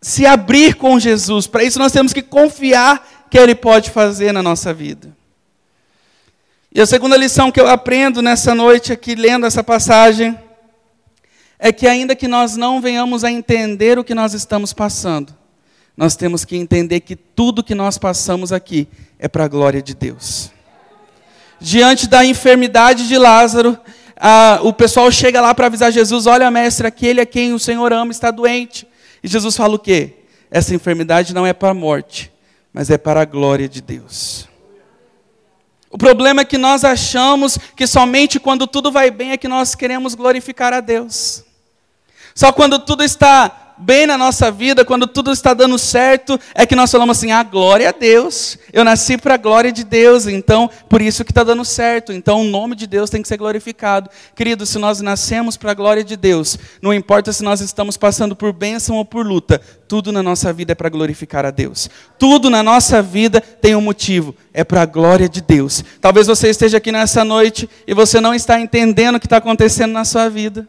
se 0.00 0.24
abrir 0.24 0.74
com 0.74 0.98
Jesus. 0.98 1.46
Para 1.46 1.64
isso 1.64 1.78
nós 1.78 1.92
temos 1.92 2.12
que 2.12 2.22
confiar 2.22 3.26
que 3.30 3.38
Ele 3.38 3.54
pode 3.54 3.90
fazer 3.90 4.32
na 4.32 4.42
nossa 4.42 4.72
vida. 4.72 5.16
E 6.72 6.80
a 6.80 6.86
segunda 6.86 7.16
lição 7.16 7.50
que 7.50 7.60
eu 7.60 7.66
aprendo 7.66 8.22
nessa 8.22 8.54
noite 8.54 8.92
aqui, 8.92 9.14
lendo 9.14 9.44
essa 9.44 9.62
passagem, 9.62 10.38
é 11.58 11.72
que 11.72 11.86
ainda 11.86 12.14
que 12.14 12.28
nós 12.28 12.56
não 12.56 12.80
venhamos 12.80 13.24
a 13.24 13.30
entender 13.30 13.98
o 13.98 14.04
que 14.04 14.14
nós 14.14 14.34
estamos 14.34 14.72
passando, 14.72 15.34
nós 15.96 16.14
temos 16.14 16.44
que 16.44 16.56
entender 16.56 17.00
que 17.00 17.16
tudo 17.16 17.62
que 17.62 17.74
nós 17.74 17.98
passamos 17.98 18.52
aqui 18.52 18.88
é 19.18 19.26
para 19.26 19.44
a 19.44 19.48
glória 19.48 19.82
de 19.82 19.94
Deus 19.94 20.52
diante 21.60 22.08
da 22.08 22.24
enfermidade 22.24 23.06
de 23.06 23.18
Lázaro, 23.18 23.78
o 24.62 24.72
pessoal 24.72 25.10
chega 25.10 25.40
lá 25.40 25.54
para 25.54 25.66
avisar 25.66 25.92
Jesus: 25.92 26.26
Olha, 26.26 26.50
mestre, 26.50 26.86
aquele 26.86 27.20
a 27.20 27.26
quem 27.26 27.52
o 27.52 27.58
Senhor 27.58 27.92
ama 27.92 28.10
está 28.10 28.30
doente. 28.30 28.86
E 29.22 29.28
Jesus 29.28 29.56
fala 29.56 29.74
o 29.74 29.78
quê? 29.78 30.14
Essa 30.50 30.74
enfermidade 30.74 31.34
não 31.34 31.46
é 31.46 31.52
para 31.52 31.70
a 31.70 31.74
morte, 31.74 32.32
mas 32.72 32.90
é 32.90 32.98
para 32.98 33.20
a 33.20 33.24
glória 33.24 33.68
de 33.68 33.80
Deus. 33.80 34.48
O 35.90 35.98
problema 35.98 36.42
é 36.42 36.44
que 36.44 36.56
nós 36.56 36.84
achamos 36.84 37.58
que 37.76 37.86
somente 37.86 38.38
quando 38.38 38.66
tudo 38.66 38.92
vai 38.92 39.10
bem 39.10 39.32
é 39.32 39.36
que 39.36 39.48
nós 39.48 39.74
queremos 39.74 40.14
glorificar 40.14 40.72
a 40.72 40.80
Deus. 40.80 41.44
Só 42.34 42.52
quando 42.52 42.78
tudo 42.78 43.02
está 43.02 43.69
bem 43.80 44.06
na 44.06 44.18
nossa 44.18 44.50
vida, 44.50 44.84
quando 44.84 45.06
tudo 45.06 45.32
está 45.32 45.54
dando 45.54 45.78
certo, 45.78 46.38
é 46.54 46.66
que 46.66 46.76
nós 46.76 46.90
falamos 46.90 47.16
assim: 47.16 47.32
ah, 47.32 47.42
glória 47.42 47.88
a 47.88 47.92
Deus, 47.92 48.58
eu 48.72 48.84
nasci 48.84 49.16
para 49.16 49.34
a 49.34 49.38
glória 49.38 49.72
de 49.72 49.82
Deus, 49.82 50.26
então 50.26 50.70
por 50.88 51.00
isso 51.00 51.24
que 51.24 51.30
está 51.30 51.42
dando 51.42 51.64
certo, 51.64 52.12
então 52.12 52.42
o 52.42 52.44
nome 52.44 52.76
de 52.76 52.86
Deus 52.86 53.10
tem 53.10 53.22
que 53.22 53.28
ser 53.28 53.38
glorificado. 53.38 54.10
Querido, 54.34 54.66
se 54.66 54.78
nós 54.78 55.00
nascemos 55.00 55.56
para 55.56 55.70
a 55.70 55.74
glória 55.74 56.04
de 56.04 56.16
Deus, 56.16 56.58
não 56.82 56.92
importa 56.92 57.32
se 57.32 57.42
nós 57.42 57.60
estamos 57.60 57.96
passando 57.96 58.36
por 58.36 58.52
bênção 58.52 58.96
ou 58.96 59.04
por 59.04 59.26
luta, 59.26 59.60
tudo 59.88 60.12
na 60.12 60.22
nossa 60.22 60.52
vida 60.52 60.72
é 60.72 60.74
para 60.74 60.88
glorificar 60.88 61.44
a 61.44 61.50
Deus. 61.50 61.88
Tudo 62.18 62.50
na 62.50 62.62
nossa 62.62 63.02
vida 63.02 63.40
tem 63.40 63.74
um 63.74 63.80
motivo, 63.80 64.34
é 64.52 64.62
para 64.62 64.82
a 64.82 64.86
glória 64.86 65.28
de 65.28 65.40
Deus. 65.40 65.82
Talvez 66.00 66.26
você 66.26 66.50
esteja 66.50 66.76
aqui 66.76 66.92
nessa 66.92 67.24
noite 67.24 67.68
e 67.86 67.94
você 67.94 68.20
não 68.20 68.34
está 68.34 68.60
entendendo 68.60 69.16
o 69.16 69.20
que 69.20 69.26
está 69.26 69.38
acontecendo 69.38 69.92
na 69.92 70.04
sua 70.04 70.28
vida. 70.28 70.68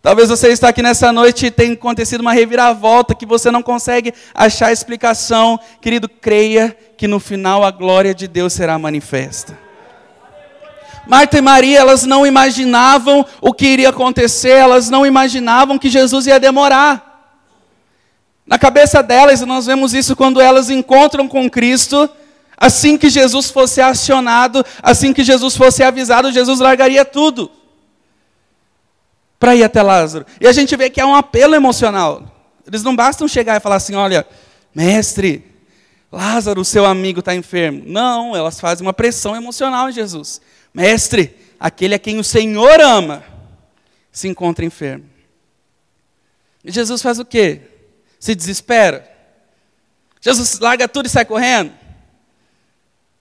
Talvez 0.00 0.28
você 0.28 0.48
está 0.48 0.68
aqui 0.68 0.80
nessa 0.80 1.12
noite 1.12 1.46
e 1.46 1.50
tenha 1.50 1.72
acontecido 1.72 2.20
uma 2.20 2.32
reviravolta 2.32 3.14
que 3.14 3.26
você 3.26 3.50
não 3.50 3.62
consegue 3.62 4.14
achar 4.32 4.72
explicação. 4.72 5.58
Querido, 5.80 6.08
creia 6.08 6.76
que 6.96 7.08
no 7.08 7.18
final 7.18 7.64
a 7.64 7.70
glória 7.70 8.14
de 8.14 8.28
Deus 8.28 8.52
será 8.52 8.78
manifesta. 8.78 9.58
Marta 11.06 11.38
e 11.38 11.40
Maria, 11.40 11.80
elas 11.80 12.04
não 12.04 12.26
imaginavam 12.26 13.26
o 13.40 13.52
que 13.52 13.66
iria 13.66 13.88
acontecer, 13.88 14.50
elas 14.50 14.88
não 14.88 15.04
imaginavam 15.04 15.78
que 15.78 15.88
Jesus 15.88 16.26
ia 16.26 16.38
demorar. 16.38 17.06
Na 18.46 18.58
cabeça 18.58 19.02
delas, 19.02 19.40
nós 19.40 19.66
vemos 19.66 19.94
isso 19.94 20.14
quando 20.14 20.40
elas 20.40 20.70
encontram 20.70 21.26
com 21.26 21.50
Cristo, 21.50 22.08
Assim 22.60 22.98
que 22.98 23.08
Jesus 23.08 23.52
fosse 23.52 23.80
acionado, 23.80 24.66
assim 24.82 25.12
que 25.12 25.22
Jesus 25.22 25.56
fosse 25.56 25.80
avisado, 25.80 26.32
Jesus 26.32 26.58
largaria 26.58 27.04
tudo 27.04 27.48
para 29.38 29.54
ir 29.54 29.62
até 29.62 29.82
Lázaro. 29.82 30.26
E 30.40 30.46
a 30.46 30.52
gente 30.52 30.74
vê 30.76 30.90
que 30.90 31.00
é 31.00 31.06
um 31.06 31.14
apelo 31.14 31.54
emocional. 31.54 32.34
Eles 32.66 32.82
não 32.82 32.94
bastam 32.94 33.28
chegar 33.28 33.56
e 33.56 33.60
falar 33.60 33.76
assim: 33.76 33.94
olha, 33.94 34.26
mestre, 34.74 35.44
Lázaro, 36.10 36.64
seu 36.64 36.84
amigo, 36.84 37.20
está 37.20 37.34
enfermo. 37.34 37.82
Não, 37.86 38.34
elas 38.34 38.58
fazem 38.58 38.86
uma 38.86 38.92
pressão 38.92 39.36
emocional 39.36 39.88
em 39.88 39.92
Jesus. 39.92 40.40
Mestre, 40.72 41.36
aquele 41.60 41.94
a 41.94 41.98
quem 41.98 42.18
o 42.18 42.24
Senhor 42.24 42.80
ama 42.80 43.22
se 44.10 44.26
encontra 44.26 44.64
enfermo. 44.64 45.04
E 46.64 46.72
Jesus 46.72 47.00
faz 47.00 47.18
o 47.18 47.24
quê? 47.24 47.62
Se 48.18 48.34
desespera. 48.34 49.08
Jesus 50.20 50.58
larga 50.58 50.88
tudo 50.88 51.06
e 51.06 51.08
sai 51.10 51.24
correndo? 51.24 51.72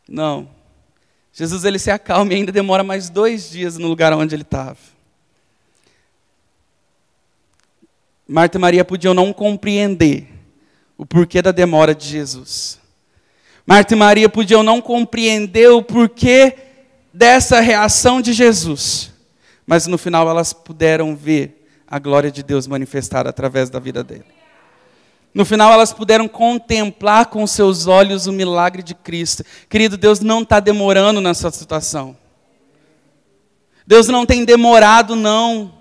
Não. 0.07 0.49
Jesus 1.31 1.63
ele 1.65 1.77
se 1.77 1.91
acalma 1.91 2.33
e 2.33 2.37
ainda 2.37 2.51
demora 2.51 2.83
mais 2.83 3.09
dois 3.09 3.49
dias 3.49 3.77
no 3.77 3.87
lugar 3.87 4.11
onde 4.13 4.33
ele 4.33 4.41
estava. 4.41 4.77
Marta 8.27 8.57
e 8.57 8.61
Maria 8.61 8.83
podiam 8.83 9.13
não 9.13 9.31
compreender 9.31 10.27
o 10.97 11.05
porquê 11.05 11.41
da 11.41 11.51
demora 11.51 11.95
de 11.95 12.07
Jesus. 12.07 12.79
Marta 13.65 13.93
e 13.93 13.97
Maria 13.97 14.27
podiam 14.27 14.63
não 14.63 14.81
compreender 14.81 15.69
o 15.69 15.81
porquê 15.81 16.55
dessa 17.13 17.59
reação 17.59 18.21
de 18.21 18.33
Jesus. 18.33 19.13
Mas 19.65 19.87
no 19.87 19.97
final 19.97 20.29
elas 20.29 20.53
puderam 20.53 21.15
ver 21.15 21.67
a 21.87 21.99
glória 21.99 22.31
de 22.31 22.43
Deus 22.43 22.67
manifestada 22.67 23.29
através 23.29 23.69
da 23.69 23.79
vida 23.79 24.03
dele. 24.03 24.25
No 25.33 25.45
final, 25.45 25.71
elas 25.71 25.93
puderam 25.93 26.27
contemplar 26.27 27.27
com 27.27 27.45
seus 27.45 27.85
olhos 27.85 28.25
o 28.25 28.31
milagre 28.31 28.81
de 28.81 28.95
Cristo. 28.95 29.43
Querido, 29.69 29.95
Deus 29.95 30.19
não 30.19 30.41
está 30.41 30.59
demorando 30.59 31.21
nessa 31.21 31.51
situação. 31.51 32.17
Deus 33.85 34.07
não 34.07 34.25
tem 34.25 34.43
demorado, 34.43 35.15
não. 35.15 35.76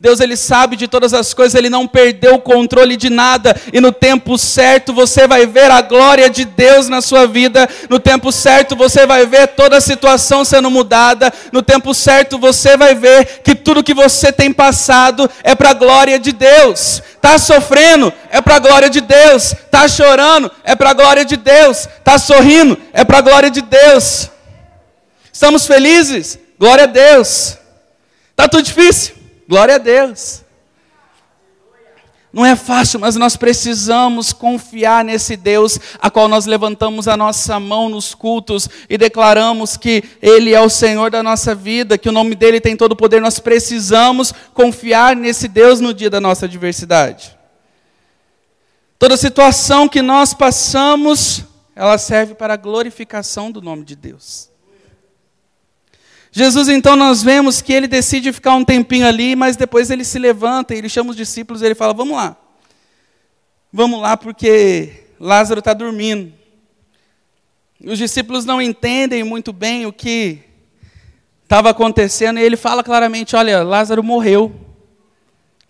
Deus 0.00 0.20
ele 0.20 0.36
sabe 0.36 0.74
de 0.74 0.88
todas 0.88 1.14
as 1.14 1.32
coisas, 1.32 1.54
ele 1.54 1.70
não 1.70 1.86
perdeu 1.86 2.34
o 2.34 2.40
controle 2.40 2.96
de 2.96 3.08
nada, 3.08 3.54
e 3.72 3.80
no 3.80 3.92
tempo 3.92 4.36
certo 4.36 4.92
você 4.92 5.26
vai 5.28 5.46
ver 5.46 5.70
a 5.70 5.80
glória 5.80 6.28
de 6.28 6.44
Deus 6.44 6.88
na 6.88 7.00
sua 7.00 7.26
vida, 7.26 7.68
no 7.88 8.00
tempo 8.00 8.32
certo 8.32 8.74
você 8.74 9.06
vai 9.06 9.26
ver 9.26 9.48
toda 9.48 9.76
a 9.76 9.80
situação 9.80 10.44
sendo 10.44 10.70
mudada, 10.70 11.32
no 11.52 11.62
tempo 11.62 11.94
certo 11.94 12.38
você 12.38 12.76
vai 12.76 12.94
ver 12.94 13.42
que 13.44 13.54
tudo 13.54 13.82
que 13.82 13.94
você 13.94 14.32
tem 14.32 14.52
passado 14.52 15.30
é 15.42 15.54
para 15.54 15.70
a 15.70 15.74
glória 15.74 16.18
de 16.18 16.32
Deus. 16.32 17.02
Está 17.14 17.38
sofrendo? 17.38 18.12
É 18.30 18.40
para 18.40 18.56
a 18.56 18.60
glória 18.60 18.90
de 18.90 19.00
Deus. 19.00 19.52
Está 19.52 19.88
chorando? 19.88 20.50
É 20.62 20.74
para 20.76 20.90
a 20.90 20.94
glória 20.94 21.24
de 21.24 21.36
Deus. 21.36 21.88
Está 21.98 22.18
sorrindo? 22.18 22.78
É 22.92 23.04
para 23.04 23.18
a 23.18 23.22
glória 23.22 23.50
de 23.50 23.62
Deus. 23.62 24.30
Estamos 25.32 25.66
felizes? 25.66 26.38
Glória 26.58 26.84
a 26.84 26.86
Deus. 26.86 27.58
Está 28.30 28.48
tudo 28.48 28.62
difícil? 28.62 29.15
Glória 29.48 29.76
a 29.76 29.78
Deus. 29.78 30.44
Não 32.36 32.44
é 32.44 32.54
fácil, 32.54 33.00
mas 33.00 33.16
nós 33.16 33.34
precisamos 33.34 34.30
confiar 34.30 35.02
nesse 35.02 35.38
Deus 35.38 35.78
a 35.98 36.10
qual 36.10 36.28
nós 36.28 36.44
levantamos 36.44 37.08
a 37.08 37.16
nossa 37.16 37.58
mão 37.58 37.88
nos 37.88 38.14
cultos 38.14 38.68
e 38.90 38.98
declaramos 38.98 39.78
que 39.78 40.04
Ele 40.20 40.52
é 40.52 40.60
o 40.60 40.68
Senhor 40.68 41.10
da 41.10 41.22
nossa 41.22 41.54
vida, 41.54 41.96
que 41.96 42.10
o 42.10 42.12
nome 42.12 42.34
dele 42.34 42.60
tem 42.60 42.76
todo 42.76 42.92
o 42.92 42.96
poder. 42.96 43.22
Nós 43.22 43.38
precisamos 43.38 44.34
confiar 44.52 45.16
nesse 45.16 45.48
Deus 45.48 45.80
no 45.80 45.94
dia 45.94 46.10
da 46.10 46.20
nossa 46.20 46.44
adversidade. 46.44 47.34
Toda 48.98 49.16
situação 49.16 49.88
que 49.88 50.02
nós 50.02 50.34
passamos, 50.34 51.42
ela 51.74 51.96
serve 51.96 52.34
para 52.34 52.52
a 52.52 52.58
glorificação 52.58 53.50
do 53.50 53.62
nome 53.62 53.82
de 53.82 53.96
Deus. 53.96 54.50
Jesus, 56.38 56.68
então, 56.68 56.96
nós 56.96 57.22
vemos 57.22 57.62
que 57.62 57.72
ele 57.72 57.88
decide 57.88 58.30
ficar 58.30 58.54
um 58.56 58.62
tempinho 58.62 59.06
ali, 59.06 59.34
mas 59.34 59.56
depois 59.56 59.90
ele 59.90 60.04
se 60.04 60.18
levanta 60.18 60.74
ele 60.74 60.86
chama 60.86 61.08
os 61.08 61.16
discípulos 61.16 61.62
e 61.62 61.64
ele 61.64 61.74
fala: 61.74 61.94
Vamos 61.94 62.14
lá. 62.14 62.36
Vamos 63.72 64.02
lá, 64.02 64.18
porque 64.18 65.06
Lázaro 65.18 65.60
está 65.60 65.72
dormindo. 65.72 66.30
Os 67.82 67.96
discípulos 67.96 68.44
não 68.44 68.60
entendem 68.60 69.24
muito 69.24 69.50
bem 69.50 69.86
o 69.86 69.92
que 69.94 70.40
estava 71.42 71.70
acontecendo, 71.70 72.38
e 72.38 72.42
ele 72.42 72.58
fala 72.58 72.84
claramente: 72.84 73.34
Olha, 73.34 73.62
Lázaro 73.62 74.04
morreu. 74.04 74.54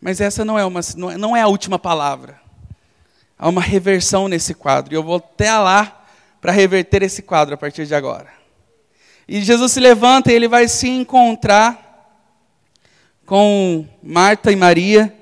Mas 0.00 0.20
essa 0.20 0.44
não 0.44 0.58
é, 0.58 0.64
uma, 0.64 0.80
não 1.16 1.36
é 1.36 1.42
a 1.42 1.46
última 1.46 1.78
palavra. 1.78 2.40
Há 3.38 3.48
uma 3.48 3.62
reversão 3.62 4.26
nesse 4.26 4.52
quadro, 4.52 4.92
e 4.92 4.96
eu 4.96 5.02
vou 5.04 5.18
até 5.18 5.56
lá 5.56 6.04
para 6.40 6.50
reverter 6.50 7.04
esse 7.04 7.22
quadro 7.22 7.54
a 7.54 7.56
partir 7.56 7.86
de 7.86 7.94
agora. 7.94 8.34
E 9.28 9.42
Jesus 9.42 9.72
se 9.72 9.80
levanta 9.80 10.30
e 10.30 10.36
ele 10.36 10.46
vai 10.46 10.68
se 10.68 10.88
encontrar 10.88 11.84
com 13.24 13.84
Marta 14.00 14.52
e 14.52 14.56
Maria. 14.56 15.12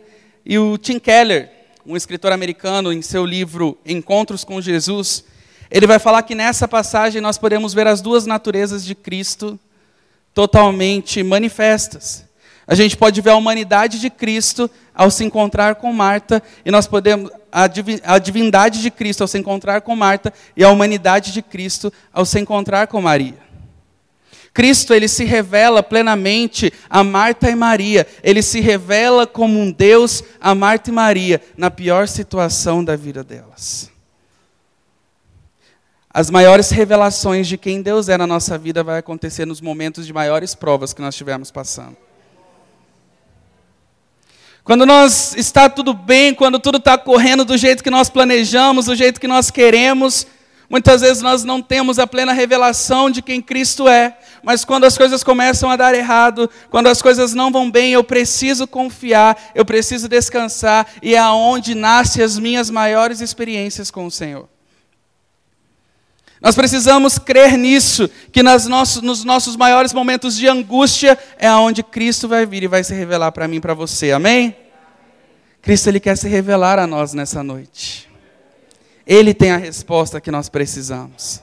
E 0.44 0.58
o 0.58 0.76
Tim 0.76 0.99
Keller, 0.99 1.50
um 1.87 1.96
escritor 1.96 2.30
americano, 2.30 2.92
em 2.92 3.00
seu 3.00 3.25
livro 3.25 3.78
Encontros 3.84 4.44
com 4.44 4.61
Jesus, 4.61 5.25
ele 5.70 5.87
vai 5.87 5.99
falar 5.99 6.23
que 6.23 6.34
nessa 6.34 6.68
passagem 6.68 7.23
nós 7.23 7.38
podemos 7.38 7.73
ver 7.73 7.87
as 7.87 8.02
duas 8.02 8.26
naturezas 8.26 8.84
de 8.84 8.94
Cristo 8.94 9.58
totalmente 10.34 11.23
manifestas. 11.23 12.26
A 12.66 12.75
gente 12.75 12.99
pode 12.99 13.23
ver 13.23 13.30
a 13.30 13.37
humanidade 13.37 13.99
de 13.99 14.11
Cristo 14.11 14.70
ao 14.94 15.11
se 15.11 15.25
encontrar 15.25 15.76
com 15.76 15.92
Marta, 15.92 16.42
e 16.64 16.70
nós 16.70 16.87
podemos 16.87 17.30
a 17.50 18.18
divindade 18.18 18.82
de 18.82 18.90
Cristo 18.90 19.23
ao 19.23 19.28
se 19.28 19.38
encontrar 19.38 19.80
com 19.80 19.96
Marta 19.96 20.32
e 20.56 20.62
a 20.62 20.70
humanidade 20.70 21.32
de 21.32 21.40
Cristo 21.40 21.92
ao 22.12 22.26
se 22.26 22.38
encontrar 22.38 22.87
com 22.87 23.00
Maria. 23.00 23.44
Cristo 24.54 24.94
ele 24.94 25.08
se 25.08 25.25
revela 25.25 25.82
plenamente 25.82 26.73
a 26.88 27.02
Marta 27.02 27.50
e 27.50 27.56
Maria. 27.56 28.06
Ele 28.23 28.40
se 28.40 28.61
revela 28.61 29.26
como 29.26 29.58
um 29.58 29.73
Deus 29.73 30.23
a 30.40 30.54
Marta 30.54 30.90
e 30.90 30.92
Maria 30.92 31.42
na 31.56 31.73
pior 31.73 32.06
situação 32.06 32.84
da 32.84 32.94
vida 32.94 33.25
delas. 33.25 33.90
As 36.08 36.30
maiores 36.30 36.70
revelações 36.70 37.49
de 37.49 37.58
quem 37.58 37.82
Deus 37.82 38.08
é 38.08 38.16
na 38.16 38.28
nossa 38.28 38.56
vida 38.56 38.84
vai 38.84 38.99
acontecer 38.99 39.44
nos 39.44 39.61
momentos 39.61 40.06
de 40.06 40.12
maiores 40.12 40.54
provas 40.54 40.94
que 40.94 41.02
nós 41.02 41.14
estivermos 41.14 41.50
passando. 41.50 41.96
Quando 44.62 44.87
nós 44.87 45.34
está 45.37 45.68
tudo 45.68 45.92
bem, 45.92 46.32
quando 46.32 46.61
tudo 46.61 46.78
está 46.78 46.96
correndo 46.96 47.44
do 47.44 47.58
jeito 47.58 47.82
que 47.82 47.90
nós 47.90 48.08
planejamos, 48.08 48.87
do 48.87 48.94
jeito 48.94 49.20
que 49.20 49.26
nós 49.26 49.50
queremos, 49.50 50.28
Muitas 50.68 51.02
vezes 51.02 51.23
nós 51.23 51.44
não 51.44 51.61
temos 51.61 51.99
a 51.99 52.06
plena 52.06 52.33
revelação 52.33 53.11
de 53.11 53.21
quem 53.21 53.40
Cristo 53.40 53.87
é, 53.87 54.16
mas 54.42 54.64
quando 54.64 54.85
as 54.85 54.97
coisas 54.97 55.23
começam 55.23 55.71
a 55.71 55.76
dar 55.76 55.94
errado, 55.94 56.49
quando 56.71 56.87
as 56.87 57.02
coisas 57.02 57.35
não 57.35 57.52
vão 57.52 57.71
bem, 57.71 57.92
eu 57.92 58.02
preciso 58.02 58.66
confiar, 58.66 59.37
eu 59.54 59.64
preciso 59.64 60.09
descansar, 60.09 60.87
e 61.02 61.14
é 61.14 61.18
aonde 61.18 61.75
nascem 61.75 62.23
as 62.23 62.38
minhas 62.38 62.71
maiores 62.71 63.21
experiências 63.21 63.90
com 63.90 64.06
o 64.06 64.11
Senhor. 64.11 64.49
Nós 66.40 66.54
precisamos 66.54 67.18
crer 67.18 67.56
nisso, 67.56 68.09
que 68.30 68.42
nas 68.42 68.66
nossos, 68.66 69.00
nos 69.00 69.25
nossos 69.25 69.56
maiores 69.56 69.94
momentos 69.94 70.37
de 70.37 70.47
angústia 70.47 71.18
é 71.38 71.47
aonde 71.47 71.83
Cristo 71.83 72.28
vai 72.28 72.44
vir 72.44 72.64
e 72.64 72.68
vai 72.68 72.85
se 72.85 72.94
revelar 72.94 73.33
para 73.33 73.49
mim 73.49 73.56
e 73.56 73.61
para 73.61 73.73
você, 73.73 74.12
amém? 74.12 74.54
Cristo 75.62 75.88
ele 75.88 76.00
quer 76.00 76.18
se 76.18 76.28
revelar 76.28 76.78
a 76.78 76.87
nós 76.87 77.14
nessa 77.14 77.42
noite. 77.42 78.13
Ele 79.06 79.34
tem 79.34 79.50
a 79.50 79.56
resposta 79.56 80.20
que 80.20 80.30
nós 80.30 80.49
precisamos. 80.49 81.42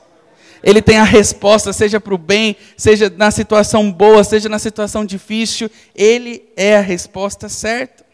Ele 0.63 0.81
tem 0.81 0.97
a 0.97 1.03
resposta, 1.03 1.73
seja 1.73 1.99
para 1.99 2.13
o 2.13 2.17
bem, 2.17 2.55
seja 2.77 3.11
na 3.15 3.31
situação 3.31 3.91
boa, 3.91 4.23
seja 4.23 4.47
na 4.47 4.59
situação 4.59 5.03
difícil, 5.05 5.69
Ele 5.95 6.43
é 6.55 6.77
a 6.77 6.81
resposta 6.81 7.49
certa. 7.49 8.05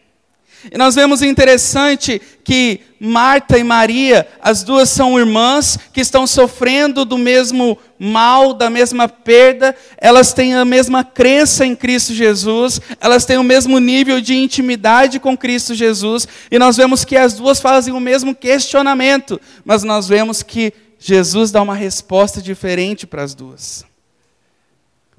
E 0.72 0.76
nós 0.76 0.94
vemos 0.94 1.22
interessante 1.22 2.20
que 2.42 2.80
Marta 2.98 3.56
e 3.58 3.62
Maria, 3.62 4.26
as 4.40 4.64
duas 4.64 4.88
são 4.88 5.18
irmãs 5.18 5.78
que 5.92 6.00
estão 6.00 6.26
sofrendo 6.26 7.04
do 7.04 7.16
mesmo 7.16 7.78
mal, 7.98 8.54
da 8.54 8.70
mesma 8.70 9.08
perda, 9.08 9.74
elas 9.96 10.32
têm 10.32 10.54
a 10.54 10.64
mesma 10.64 11.02
crença 11.02 11.66
em 11.66 11.74
Cristo 11.74 12.14
Jesus, 12.14 12.80
elas 13.00 13.24
têm 13.24 13.38
o 13.38 13.42
mesmo 13.42 13.78
nível 13.78 14.20
de 14.20 14.34
intimidade 14.34 15.18
com 15.18 15.36
Cristo 15.36 15.74
Jesus, 15.74 16.28
e 16.50 16.58
nós 16.58 16.76
vemos 16.76 17.04
que 17.04 17.16
as 17.16 17.34
duas 17.34 17.60
fazem 17.60 17.92
o 17.92 18.00
mesmo 18.00 18.34
questionamento, 18.34 19.40
mas 19.64 19.82
nós 19.82 20.06
vemos 20.08 20.42
que 20.42 20.72
Jesus 20.98 21.50
dá 21.50 21.62
uma 21.62 21.74
resposta 21.74 22.40
diferente 22.40 23.06
para 23.06 23.22
as 23.22 23.34
duas. 23.34 23.84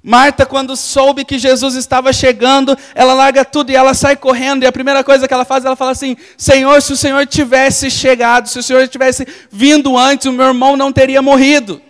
Marta, 0.01 0.45
quando 0.45 0.77
soube 0.77 1.25
que 1.25 1.37
Jesus 1.37 1.75
estava 1.75 2.13
chegando, 2.13 2.77
ela 2.95 3.13
larga 3.13 3.43
tudo 3.43 3.69
e 3.69 3.75
ela 3.75 3.93
sai 3.93 4.15
correndo. 4.15 4.63
E 4.63 4.65
a 4.65 4.71
primeira 4.71 5.03
coisa 5.03 5.27
que 5.27 5.33
ela 5.33 5.43
faz, 5.43 5.65
ela 5.65 5.75
fala 5.75 5.91
assim: 5.91 6.15
Senhor, 6.37 6.81
se 6.81 6.93
o 6.93 6.97
Senhor 6.97 7.27
tivesse 7.27 7.91
chegado, 7.91 8.47
se 8.47 8.57
o 8.57 8.63
Senhor 8.63 8.87
tivesse 8.87 9.27
vindo 9.51 9.97
antes, 9.97 10.27
o 10.27 10.31
meu 10.31 10.47
irmão 10.47 10.77
não 10.77 10.91
teria 10.93 11.21
morrido. 11.21 11.81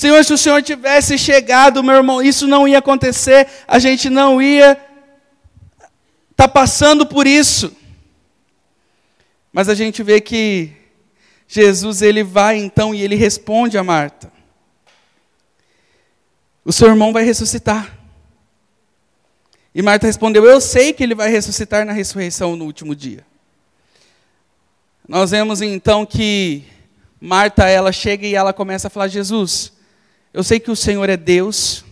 Senhor, 0.00 0.24
se 0.24 0.32
o 0.32 0.38
Senhor 0.38 0.62
tivesse 0.62 1.18
chegado, 1.18 1.84
meu 1.84 1.96
irmão, 1.96 2.22
isso 2.22 2.46
não 2.46 2.66
ia 2.66 2.78
acontecer, 2.78 3.46
a 3.68 3.78
gente 3.78 4.08
não 4.08 4.40
ia 4.40 4.72
estar 4.72 4.88
tá 6.34 6.48
passando 6.48 7.04
por 7.04 7.26
isso. 7.26 7.76
Mas 9.52 9.68
a 9.68 9.74
gente 9.74 10.02
vê 10.02 10.18
que 10.18 10.72
Jesus 11.46 12.00
ele 12.00 12.24
vai 12.24 12.56
então 12.56 12.94
e 12.94 13.02
ele 13.02 13.14
responde 13.14 13.76
a 13.76 13.84
Marta: 13.84 14.32
O 16.64 16.72
seu 16.72 16.88
irmão 16.88 17.12
vai 17.12 17.22
ressuscitar. 17.22 17.94
E 19.74 19.82
Marta 19.82 20.06
respondeu: 20.06 20.46
Eu 20.46 20.62
sei 20.62 20.94
que 20.94 21.02
ele 21.02 21.14
vai 21.14 21.28
ressuscitar 21.28 21.84
na 21.84 21.92
ressurreição 21.92 22.56
no 22.56 22.64
último 22.64 22.96
dia. 22.96 23.22
Nós 25.06 25.30
vemos 25.30 25.60
então 25.60 26.06
que 26.06 26.64
Marta 27.20 27.68
ela 27.68 27.92
chega 27.92 28.26
e 28.26 28.34
ela 28.34 28.54
começa 28.54 28.86
a 28.86 28.90
falar: 28.90 29.08
Jesus, 29.08 29.78
eu 30.32 30.42
sei 30.42 30.60
que 30.60 30.70
o 30.70 30.76
Senhor 30.76 31.08
é 31.08 31.16
Deus, 31.16 31.84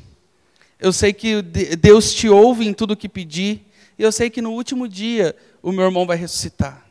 eu 0.78 0.92
sei 0.92 1.12
que 1.12 1.42
Deus 1.42 2.12
te 2.12 2.28
ouve 2.28 2.66
em 2.66 2.72
tudo 2.72 2.96
que 2.96 3.08
pedir, 3.08 3.66
e 3.98 4.02
eu 4.02 4.12
sei 4.12 4.30
que 4.30 4.40
no 4.40 4.52
último 4.52 4.88
dia 4.88 5.34
o 5.62 5.72
meu 5.72 5.84
irmão 5.84 6.06
vai 6.06 6.16
ressuscitar. 6.16 6.86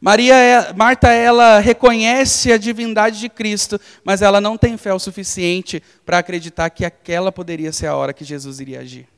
Maria, 0.00 0.34
é, 0.34 0.72
Marta, 0.74 1.10
ela 1.10 1.58
reconhece 1.60 2.52
a 2.52 2.58
divindade 2.58 3.18
de 3.18 3.28
Cristo, 3.28 3.80
mas 4.04 4.22
ela 4.22 4.40
não 4.40 4.56
tem 4.56 4.76
fé 4.76 4.92
o 4.92 4.98
suficiente 4.98 5.82
para 6.04 6.18
acreditar 6.18 6.68
que 6.70 6.84
aquela 6.84 7.32
poderia 7.32 7.72
ser 7.72 7.86
a 7.86 7.96
hora 7.96 8.12
que 8.12 8.24
Jesus 8.24 8.60
iria 8.60 8.80
agir. 8.80 9.08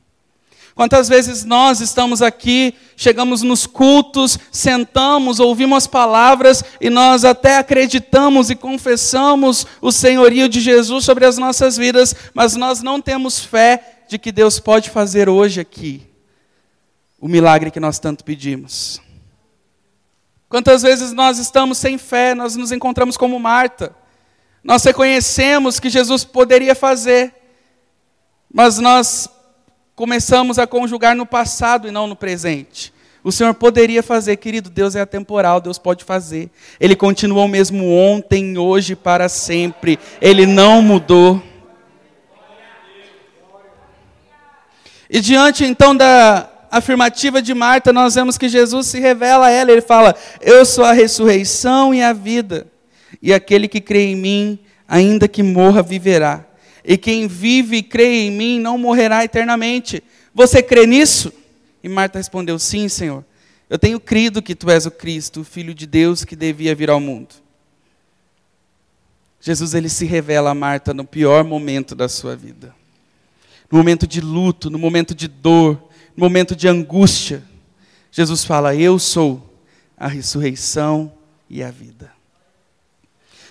Quantas 0.77 1.09
vezes 1.09 1.43
nós 1.43 1.81
estamos 1.81 2.21
aqui, 2.21 2.75
chegamos 2.95 3.41
nos 3.41 3.65
cultos, 3.65 4.37
sentamos, 4.51 5.39
ouvimos 5.39 5.87
palavras 5.87 6.63
e 6.79 6.87
nós 6.87 7.25
até 7.25 7.57
acreditamos 7.57 8.51
e 8.51 8.55
confessamos 8.55 9.65
o 9.81 9.91
senhorio 9.91 10.47
de 10.47 10.61
Jesus 10.61 11.03
sobre 11.03 11.25
as 11.25 11.39
nossas 11.39 11.77
vidas, 11.77 12.13
mas 12.31 12.55
nós 12.55 12.83
não 12.83 13.01
temos 13.01 13.39
fé 13.43 14.03
de 14.07 14.19
que 14.19 14.31
Deus 14.31 14.59
pode 14.59 14.91
fazer 14.91 15.27
hoje 15.27 15.59
aqui 15.59 16.05
o 17.19 17.27
milagre 17.27 17.71
que 17.71 17.79
nós 17.79 17.97
tanto 17.97 18.23
pedimos. 18.23 19.01
Quantas 20.47 20.83
vezes 20.83 21.11
nós 21.11 21.39
estamos 21.39 21.79
sem 21.79 21.97
fé, 21.97 22.35
nós 22.35 22.55
nos 22.55 22.71
encontramos 22.71 23.17
como 23.17 23.39
Marta. 23.39 23.95
Nós 24.63 24.83
reconhecemos 24.83 25.79
que 25.79 25.89
Jesus 25.89 26.23
poderia 26.23 26.75
fazer, 26.75 27.33
mas 28.53 28.77
nós 28.77 29.27
começamos 29.97 30.59
a 30.59 30.67
conjugar 30.67 31.15
no 31.15 31.25
passado 31.25 31.87
e 31.87 31.91
não 31.91 32.05
no 32.05 32.15
presente. 32.15 32.93
O 33.23 33.31
Senhor 33.31 33.51
poderia 33.55 34.03
fazer, 34.03 34.37
querido, 34.37 34.69
Deus 34.69 34.95
é 34.95 35.01
atemporal, 35.01 35.59
Deus 35.59 35.79
pode 35.79 36.03
fazer. 36.03 36.51
Ele 36.79 36.95
continua 36.95 37.43
o 37.43 37.47
mesmo 37.47 37.91
ontem, 37.91 38.59
hoje, 38.59 38.95
para 38.95 39.27
sempre. 39.27 39.97
Ele 40.21 40.45
não 40.45 40.83
mudou. 40.83 41.41
E 45.09 45.19
diante 45.19 45.65
então 45.65 45.95
da 45.95 46.47
afirmativa 46.69 47.41
de 47.41 47.55
Marta, 47.55 47.91
nós 47.91 48.13
vemos 48.13 48.37
que 48.37 48.47
Jesus 48.47 48.85
se 48.85 48.99
revela 48.99 49.47
a 49.47 49.49
ela. 49.49 49.71
Ele 49.71 49.81
fala: 49.81 50.15
Eu 50.39 50.63
sou 50.63 50.85
a 50.85 50.91
ressurreição 50.91 51.91
e 51.91 52.03
a 52.03 52.13
vida. 52.13 52.67
E 53.19 53.33
aquele 53.33 53.67
que 53.67 53.81
crê 53.81 54.11
em 54.11 54.15
mim, 54.15 54.59
ainda 54.87 55.27
que 55.27 55.41
morra, 55.41 55.81
viverá 55.81 56.46
e 56.87 56.97
quem 56.97 57.27
vive 57.27 57.75
e 57.75 57.83
crê 57.83 58.21
em 58.21 58.31
mim 58.31 58.59
não 58.61 58.77
morrerá 58.77 59.21
eternamente. 59.25 60.01
Você 60.33 60.63
crê 60.63 60.87
nisso? 60.87 61.33
E 61.83 61.89
Marta 61.89 62.17
respondeu: 62.17 62.57
Sim, 62.57 62.87
Senhor. 62.87 63.25
Eu 63.69 63.77
tenho 63.77 63.99
crido 63.99 64.41
que 64.41 64.55
tu 64.55 64.69
és 64.69 64.85
o 64.85 64.91
Cristo, 64.91 65.41
o 65.41 65.43
Filho 65.43 65.75
de 65.75 65.85
Deus 65.85 66.23
que 66.23 66.33
devia 66.33 66.73
vir 66.73 66.89
ao 66.89 67.01
mundo. 67.01 67.35
Jesus 69.41 69.73
ele 69.73 69.89
se 69.89 70.05
revela 70.05 70.51
a 70.51 70.55
Marta 70.55 70.93
no 70.93 71.03
pior 71.03 71.43
momento 71.43 71.93
da 71.93 72.07
sua 72.07 72.37
vida. 72.37 72.73
No 73.69 73.77
momento 73.77 74.07
de 74.07 74.21
luto, 74.21 74.69
no 74.69 74.79
momento 74.79 75.13
de 75.13 75.27
dor, 75.27 75.89
no 76.15 76.23
momento 76.23 76.55
de 76.55 76.69
angústia. 76.69 77.43
Jesus 78.09 78.45
fala: 78.45 78.73
Eu 78.73 78.97
sou 78.97 79.61
a 79.97 80.07
ressurreição 80.07 81.11
e 81.49 81.61
a 81.61 81.69
vida. 81.69 82.13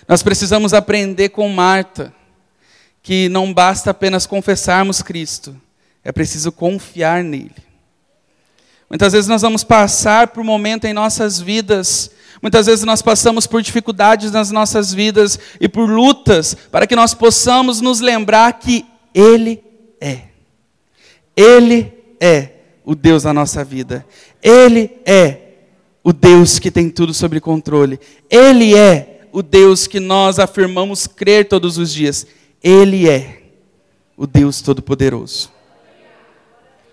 Nós 0.07 0.23
precisamos 0.23 0.73
aprender 0.73 1.29
com 1.29 1.47
Marta 1.49 2.11
que 3.07 3.29
não 3.29 3.53
basta 3.53 3.91
apenas 3.91 4.25
confessarmos 4.25 5.01
Cristo, 5.01 5.55
é 6.03 6.11
preciso 6.11 6.51
confiar 6.51 7.23
nele. 7.23 7.55
Muitas 8.89 9.13
vezes 9.13 9.29
nós 9.29 9.43
vamos 9.43 9.63
passar 9.63 10.27
por 10.27 10.41
um 10.41 10.43
momento 10.43 10.83
em 10.83 10.93
nossas 10.93 11.39
vidas, 11.39 12.11
muitas 12.41 12.65
vezes 12.65 12.83
nós 12.83 13.01
passamos 13.01 13.47
por 13.47 13.61
dificuldades 13.61 14.29
nas 14.33 14.51
nossas 14.51 14.93
vidas 14.93 15.39
e 15.61 15.69
por 15.69 15.89
lutas, 15.89 16.53
para 16.69 16.85
que 16.85 16.97
nós 16.97 17.13
possamos 17.13 17.79
nos 17.79 18.01
lembrar 18.01 18.51
que 18.59 18.85
Ele 19.13 19.63
é. 20.01 20.23
Ele 21.33 21.93
é 22.19 22.49
o 22.83 22.93
Deus 22.93 23.23
da 23.23 23.31
nossa 23.33 23.63
vida. 23.63 24.05
Ele 24.43 24.91
é 25.05 25.53
o 26.03 26.11
Deus 26.11 26.59
que 26.59 26.69
tem 26.69 26.89
tudo 26.89 27.13
sob 27.13 27.39
controle. 27.39 28.01
Ele 28.29 28.75
é 28.75 29.21
o 29.31 29.41
Deus 29.41 29.87
que 29.87 30.01
nós 30.01 30.39
afirmamos 30.39 31.07
crer 31.07 31.47
todos 31.47 31.77
os 31.77 31.93
dias. 31.93 32.27
Ele 32.67 33.09
é 33.09 33.43
o 34.17 34.27
Deus 34.27 34.61
Todo-Poderoso. 34.61 35.49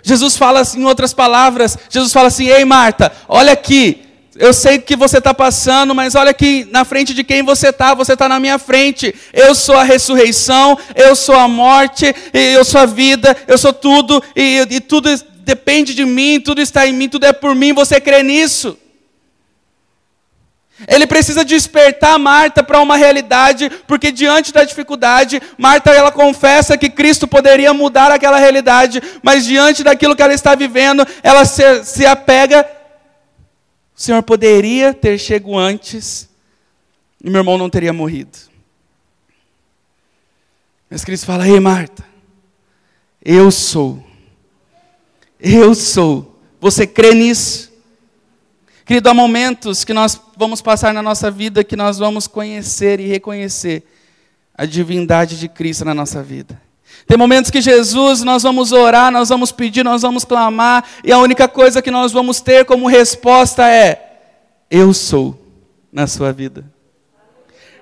Jesus 0.04 0.37
fala 0.37 0.60
assim, 0.60 0.82
em 0.82 0.84
outras 0.84 1.12
palavras, 1.12 1.76
Jesus 1.90 2.12
fala 2.12 2.28
assim: 2.28 2.46
Ei 2.46 2.64
Marta, 2.64 3.10
olha 3.26 3.52
aqui, 3.52 4.04
eu 4.37 4.52
sei 4.52 4.78
que 4.78 4.94
você 4.94 5.18
está 5.18 5.34
passando, 5.34 5.92
mas 5.92 6.14
olha 6.14 6.30
aqui 6.30 6.64
na 6.70 6.84
frente 6.84 7.12
de 7.12 7.24
quem 7.24 7.42
você 7.42 7.70
está, 7.70 7.92
você 7.92 8.12
está 8.12 8.28
na 8.28 8.38
minha 8.38 8.56
frente. 8.56 9.12
Eu 9.32 9.52
sou 9.52 9.74
a 9.74 9.82
ressurreição, 9.82 10.78
eu 10.94 11.16
sou 11.16 11.34
a 11.34 11.48
morte, 11.48 12.14
eu 12.32 12.64
sou 12.64 12.80
a 12.80 12.87
vida, 12.87 13.37
eu 13.48 13.58
sou 13.58 13.72
tudo, 13.72 14.22
e, 14.37 14.64
e 14.70 14.80
tudo 14.80 15.08
depende 15.40 15.92
de 15.92 16.04
mim, 16.04 16.40
tudo 16.40 16.60
está 16.60 16.87
em 16.87 16.92
mim, 16.92 17.08
tudo 17.08 17.26
é 17.26 17.32
por 17.32 17.52
mim, 17.52 17.72
você 17.72 18.00
crê 18.00 18.22
nisso? 18.22 18.78
Ele 20.88 21.06
precisa 21.06 21.44
despertar 21.44 22.18
Marta 22.18 22.62
para 22.62 22.80
uma 22.80 22.96
realidade, 22.96 23.70
porque 23.87 24.10
diante 24.10 24.52
da 24.52 24.64
dificuldade, 24.64 25.40
Marta 25.56 25.90
ela 25.90 26.10
confessa 26.10 26.76
que 26.76 26.90
Cristo 26.90 27.28
poderia 27.28 27.72
mudar 27.72 28.10
aquela 28.10 28.38
realidade, 28.38 29.00
mas 29.22 29.44
diante 29.44 29.84
daquilo 29.84 30.16
que 30.16 30.22
ela 30.22 30.34
está 30.34 30.54
vivendo, 30.54 31.06
ela 31.22 31.44
se, 31.44 31.84
se 31.84 32.04
apega. 32.04 32.68
O 33.96 34.00
Senhor 34.00 34.22
poderia 34.22 34.92
ter 34.92 35.16
chegado 35.18 35.56
antes 35.56 36.28
e 37.24 37.30
meu 37.30 37.40
irmão 37.40 37.56
não 37.56 37.70
teria 37.70 37.92
morrido. 37.92 38.37
Mas 40.90 41.02
Cristo 41.02 41.24
fala: 41.24 41.48
Ei, 41.48 41.58
Marta, 41.58 42.04
eu 43.24 43.50
sou, 43.50 44.04
eu 45.40 45.74
sou. 45.74 46.38
Você 46.60 46.87
crê 46.87 47.14
nisso? 47.14 47.72
Querido, 48.85 49.09
há 49.09 49.14
momentos 49.14 49.83
que 49.83 49.94
nós 49.94 50.20
vamos 50.37 50.61
passar 50.61 50.92
na 50.92 51.01
nossa 51.01 51.31
vida 51.31 51.64
que 51.64 51.75
nós 51.75 51.99
vamos 51.99 52.27
conhecer 52.27 53.01
e 53.01 53.07
reconhecer 53.07 53.83
a 54.55 54.66
divindade 54.66 55.38
de 55.38 55.49
Cristo 55.49 55.87
na 55.87 55.94
nossa 55.94 56.23
vida. 56.23 56.61
Tem 57.07 57.16
momentos 57.16 57.51
que 57.51 57.62
Jesus, 57.62 58.23
nós 58.23 58.42
vamos 58.42 58.73
orar, 58.73 59.11
nós 59.11 59.31
vamos 59.31 59.51
pedir, 59.51 59.83
nós 59.83 60.03
vamos 60.03 60.25
clamar, 60.25 60.85
e 61.03 61.11
a 61.11 61.18
única 61.18 61.49
coisa 61.49 61.81
que 61.81 61.90
nós 61.90 62.12
vamos 62.12 62.42
ter 62.42 62.66
como 62.66 62.87
resposta 62.87 63.66
é: 63.66 64.18
Eu 64.70 64.92
sou 64.92 65.38
na 65.90 66.07
sua 66.07 66.31
vida. 66.31 66.64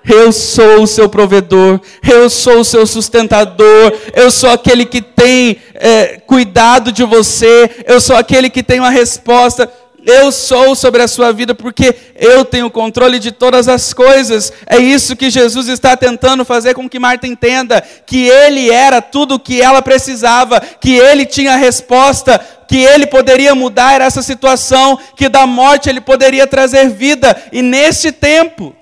Eu 0.05 0.33
sou 0.33 0.83
o 0.83 0.87
seu 0.87 1.07
provedor, 1.07 1.79
eu 2.03 2.29
sou 2.29 2.59
o 2.59 2.65
seu 2.65 2.85
sustentador, 2.85 3.93
eu 4.13 4.29
sou 4.29 4.49
aquele 4.49 4.85
que 4.85 5.01
tem 5.01 5.57
é, 5.75 6.17
cuidado 6.17 6.91
de 6.91 7.05
você, 7.05 7.83
eu 7.85 8.01
sou 8.01 8.17
aquele 8.17 8.49
que 8.49 8.61
tem 8.61 8.81
uma 8.81 8.89
resposta. 8.89 9.71
Eu 10.05 10.33
sou 10.33 10.75
sobre 10.75 11.01
a 11.01 11.07
sua 11.07 11.31
vida 11.31 11.55
porque 11.55 11.95
eu 12.15 12.43
tenho 12.43 12.69
controle 12.69 13.19
de 13.19 13.31
todas 13.31 13.69
as 13.69 13.93
coisas. 13.93 14.51
É 14.67 14.77
isso 14.77 15.15
que 15.15 15.29
Jesus 15.29 15.69
está 15.69 15.95
tentando 15.95 16.43
fazer 16.43 16.73
com 16.73 16.89
que 16.89 16.99
Marta 16.99 17.25
entenda: 17.25 17.81
que 17.81 18.27
Ele 18.27 18.69
era 18.69 19.01
tudo 19.01 19.35
o 19.35 19.39
que 19.39 19.61
ela 19.61 19.81
precisava, 19.81 20.59
que 20.59 20.95
Ele 20.95 21.25
tinha 21.25 21.53
a 21.53 21.57
resposta, 21.57 22.37
que 22.67 22.77
Ele 22.77 23.07
poderia 23.07 23.55
mudar 23.55 24.01
essa 24.01 24.21
situação, 24.21 24.99
que 25.15 25.29
da 25.29 25.47
morte 25.47 25.89
Ele 25.89 26.01
poderia 26.01 26.45
trazer 26.45 26.89
vida, 26.89 27.41
e 27.51 27.61
neste 27.61 28.11
tempo. 28.11 28.75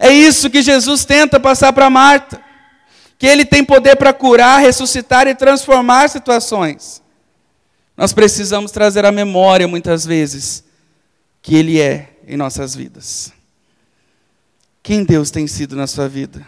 É 0.00 0.10
isso 0.10 0.50
que 0.50 0.62
Jesus 0.62 1.04
tenta 1.04 1.38
passar 1.38 1.74
para 1.74 1.90
Marta: 1.90 2.40
que 3.18 3.26
Ele 3.26 3.44
tem 3.44 3.62
poder 3.62 3.96
para 3.96 4.14
curar, 4.14 4.62
ressuscitar 4.62 5.28
e 5.28 5.34
transformar 5.34 6.08
situações. 6.08 7.04
Nós 7.96 8.12
precisamos 8.12 8.70
trazer 8.70 9.06
à 9.06 9.12
memória, 9.12 9.66
muitas 9.66 10.04
vezes, 10.04 10.62
que 11.40 11.54
Ele 11.54 11.80
é 11.80 12.10
em 12.26 12.36
nossas 12.36 12.74
vidas. 12.74 13.32
Quem 14.82 15.02
Deus 15.02 15.30
tem 15.30 15.46
sido 15.46 15.74
na 15.74 15.86
sua 15.86 16.08
vida? 16.08 16.46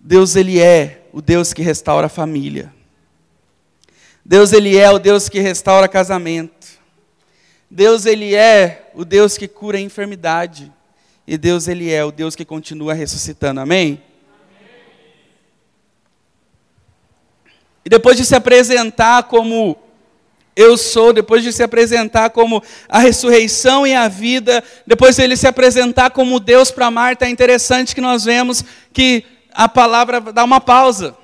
Deus, 0.00 0.34
Ele 0.34 0.60
é 0.60 1.06
o 1.12 1.22
Deus 1.22 1.52
que 1.52 1.62
restaura 1.62 2.06
a 2.06 2.10
família. 2.10 2.72
Deus, 4.24 4.52
Ele 4.52 4.76
é 4.76 4.90
o 4.90 4.98
Deus 4.98 5.28
que 5.28 5.38
restaura 5.38 5.86
casamento. 5.86 6.66
Deus, 7.70 8.06
Ele 8.06 8.34
é 8.34 8.90
o 8.94 9.04
Deus 9.04 9.38
que 9.38 9.46
cura 9.46 9.78
a 9.78 9.80
enfermidade. 9.80 10.72
E 11.26 11.38
Deus, 11.38 11.68
Ele 11.68 11.92
é 11.92 12.04
o 12.04 12.10
Deus 12.10 12.34
que 12.34 12.44
continua 12.44 12.92
ressuscitando. 12.92 13.60
Amém? 13.60 14.02
E 17.88 17.90
depois 17.90 18.18
de 18.18 18.24
se 18.26 18.34
apresentar 18.34 19.22
como 19.22 19.74
eu 20.54 20.76
sou, 20.76 21.10
depois 21.10 21.42
de 21.42 21.50
se 21.50 21.62
apresentar 21.62 22.28
como 22.28 22.62
a 22.86 22.98
ressurreição 22.98 23.86
e 23.86 23.94
a 23.94 24.08
vida, 24.08 24.62
depois 24.86 25.16
de 25.16 25.22
ele 25.22 25.34
se 25.38 25.46
apresentar 25.46 26.10
como 26.10 26.38
Deus 26.38 26.70
para 26.70 26.90
Marta, 26.90 27.24
é 27.24 27.30
interessante 27.30 27.94
que 27.94 28.00
nós 28.02 28.26
vemos 28.26 28.62
que 28.92 29.24
a 29.54 29.66
palavra 29.66 30.20
dá 30.20 30.44
uma 30.44 30.60
pausa 30.60 31.16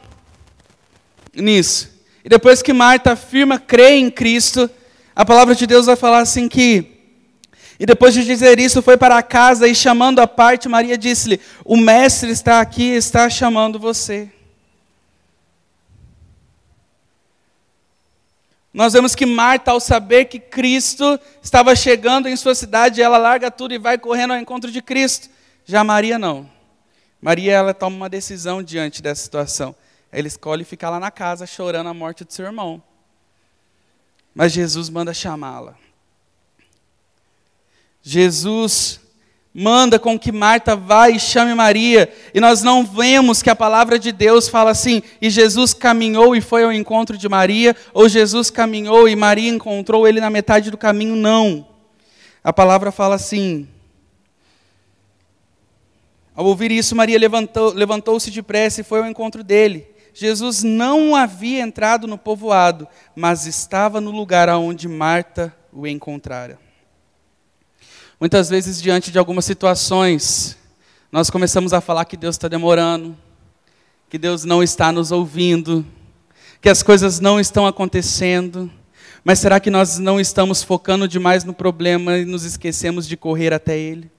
nisso. 1.35 1.91
E 2.25 2.31
depois 2.31 2.63
que 2.63 2.73
Marta 2.73 3.13
afirma 3.13 3.59
crer 3.59 3.99
em 3.99 4.11
Cristo, 4.11 4.71
a 5.15 5.23
palavra 5.23 5.55
de 5.55 5.67
Deus 5.67 5.85
vai 5.85 5.97
falar 5.97 6.21
assim 6.21 6.49
que 6.49 6.93
e 7.79 7.85
depois 7.85 8.15
de 8.15 8.25
dizer 8.25 8.59
isso, 8.59 8.81
foi 8.81 8.97
para 8.97 9.23
casa 9.23 9.69
e 9.69 9.75
chamando 9.75 10.21
a 10.21 10.27
parte, 10.27 10.67
Maria 10.67 10.97
disse-lhe: 10.97 11.39
O 11.63 11.77
mestre 11.77 12.31
está 12.31 12.63
aqui, 12.63 12.85
está 12.85 13.29
chamando 13.29 13.79
você. 13.79 14.31
Nós 18.75 18.93
vemos 18.93 19.15
que 19.15 19.25
Marta, 19.25 19.71
ao 19.71 19.79
saber 19.79 20.25
que 20.25 20.41
Cristo 20.41 21.19
estava 21.41 21.77
chegando 21.77 22.29
em 22.29 22.35
sua 22.35 22.57
cidade, 22.57 23.01
ela 23.01 23.17
larga 23.17 23.49
tudo 23.49 23.73
e 23.73 23.79
vai 23.79 23.97
correndo 23.97 24.33
ao 24.33 24.41
encontro 24.41 24.69
de 24.69 24.83
Cristo. 24.83 25.31
Já 25.65 25.85
Maria 25.85 26.19
não. 26.19 26.51
Maria 27.23 27.53
ela 27.53 27.73
toma 27.73 27.95
uma 27.95 28.09
decisão 28.09 28.61
diante 28.65 29.01
dessa 29.01 29.23
situação. 29.23 29.77
Ela 30.11 30.27
escolhe 30.27 30.65
ficar 30.65 30.91
lá 30.91 30.99
na 30.99 31.13
casa 31.13 31.47
chorando 31.47 31.89
a 31.89 31.95
morte 31.95 32.25
do 32.25 32.33
seu 32.33 32.45
irmão. 32.45 32.83
Mas 34.35 34.51
Jesus 34.53 34.91
manda 34.91 35.15
chamá-la. 35.15 35.77
Jesus 38.03 39.01
manda 39.55 40.01
com 40.01 40.19
que 40.19 40.33
Marta 40.33 40.75
vá 40.75 41.09
e 41.09 41.21
chame 41.21 41.55
Maria, 41.55 42.13
e 42.35 42.41
nós 42.41 42.65
não 42.65 42.85
vemos 42.85 43.41
que 43.41 43.49
a 43.49 43.55
palavra 43.55 44.01
de 44.01 44.11
Deus 44.11 44.49
fala 44.49 44.73
assim, 44.73 45.01
e 45.23 45.31
Jesus 45.31 45.73
caminhou 45.73 46.35
e 46.35 46.41
foi 46.41 46.65
ao 46.65 46.73
encontro 46.73 47.17
de 47.17 47.29
Maria, 47.29 47.77
ou 47.93 48.09
Jesus 48.09 48.51
caminhou 48.51 49.09
e 49.09 49.15
Maria 49.15 49.49
encontrou 49.49 50.09
ele 50.09 50.21
na 50.21 50.29
metade 50.29 50.73
do 50.73 50.77
caminho, 50.77 51.15
não. 51.15 51.69
A 52.43 52.53
palavra 52.53 52.91
fala 52.91 53.15
assim. 53.15 53.69
Ao 56.35 56.45
ouvir 56.45 56.73
isso, 56.73 56.97
Maria 56.97 57.17
levantou-se 57.17 57.77
levantou 57.77 58.19
depressa 58.19 58.81
e 58.81 58.85
foi 58.85 58.99
ao 58.99 59.07
encontro 59.07 59.45
dele. 59.45 59.87
Jesus 60.13 60.65
não 60.65 61.15
havia 61.15 61.63
entrado 61.63 62.09
no 62.09 62.19
povoado, 62.19 62.89
mas 63.15 63.47
estava 63.47 64.01
no 64.01 64.11
lugar 64.11 64.49
aonde 64.49 64.89
Marta 64.89 65.55
o 65.73 65.87
encontrara. 65.87 66.64
Muitas 68.25 68.49
vezes, 68.49 68.81
diante 68.81 69.11
de 69.11 69.19
algumas 69.19 69.45
situações, 69.45 70.57
nós 71.13 71.29
começamos 71.29 71.75
a 71.75 71.81
falar 71.83 72.07
que 72.07 72.17
Deus 72.17 72.37
está 72.37 72.49
demorando, 72.49 73.15
que 74.09 74.17
Deus 74.17 74.47
não 74.47 74.63
está 74.63 74.91
nos 74.91 75.13
ouvindo, 75.13 75.85
que 76.59 76.71
as 76.71 76.83
coisas 76.83 77.21
não 77.21 77.39
estão 77.39 77.67
acontecendo. 77.67 78.73
Mas 79.23 79.41
será 79.41 79.61
que 79.61 79.69
nós 79.69 79.99
não 79.99 80.19
estamos 80.19 80.63
focando 80.63 81.07
demais 81.07 81.45
no 81.45 81.53
problema 81.53 82.17
e 82.17 82.25
nos 82.25 82.45
esquecemos 82.45 83.07
de 83.07 83.15
correr 83.15 83.53
até 83.53 83.77
Ele? 83.77 84.11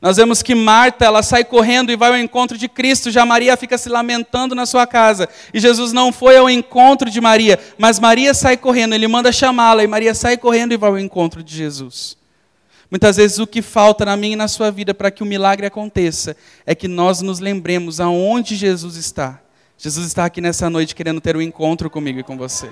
Nós 0.00 0.16
vemos 0.16 0.42
que 0.42 0.54
Marta, 0.54 1.04
ela 1.04 1.22
sai 1.22 1.44
correndo 1.44 1.92
e 1.92 1.96
vai 1.96 2.10
ao 2.10 2.16
encontro 2.16 2.56
de 2.56 2.68
Cristo, 2.68 3.10
já 3.10 3.26
Maria 3.26 3.56
fica 3.56 3.76
se 3.76 3.88
lamentando 3.88 4.54
na 4.54 4.64
sua 4.66 4.86
casa. 4.86 5.28
E 5.52 5.60
Jesus 5.60 5.92
não 5.92 6.12
foi 6.12 6.36
ao 6.36 6.48
encontro 6.48 7.10
de 7.10 7.20
Maria, 7.20 7.58
mas 7.78 7.98
Maria 7.98 8.32
sai 8.32 8.56
correndo, 8.56 8.94
ele 8.94 9.08
manda 9.08 9.30
chamá-la 9.32 9.84
e 9.84 9.86
Maria 9.86 10.14
sai 10.14 10.36
correndo 10.36 10.72
e 10.72 10.76
vai 10.76 10.90
ao 10.90 10.98
encontro 10.98 11.42
de 11.42 11.54
Jesus. 11.54 12.16
Muitas 12.90 13.16
vezes 13.16 13.38
o 13.38 13.46
que 13.46 13.62
falta 13.62 14.04
na 14.04 14.16
minha 14.16 14.34
e 14.34 14.36
na 14.36 14.48
sua 14.48 14.70
vida 14.70 14.92
para 14.92 15.10
que 15.10 15.22
o 15.22 15.26
milagre 15.26 15.66
aconteça 15.66 16.36
é 16.66 16.74
que 16.74 16.86
nós 16.86 17.22
nos 17.22 17.38
lembremos 17.38 18.00
aonde 18.00 18.54
Jesus 18.54 18.96
está. 18.96 19.40
Jesus 19.78 20.06
está 20.06 20.26
aqui 20.26 20.40
nessa 20.40 20.68
noite 20.68 20.94
querendo 20.94 21.20
ter 21.20 21.36
um 21.36 21.40
encontro 21.40 21.88
comigo 21.88 22.20
e 22.20 22.22
com 22.22 22.36
você. 22.36 22.70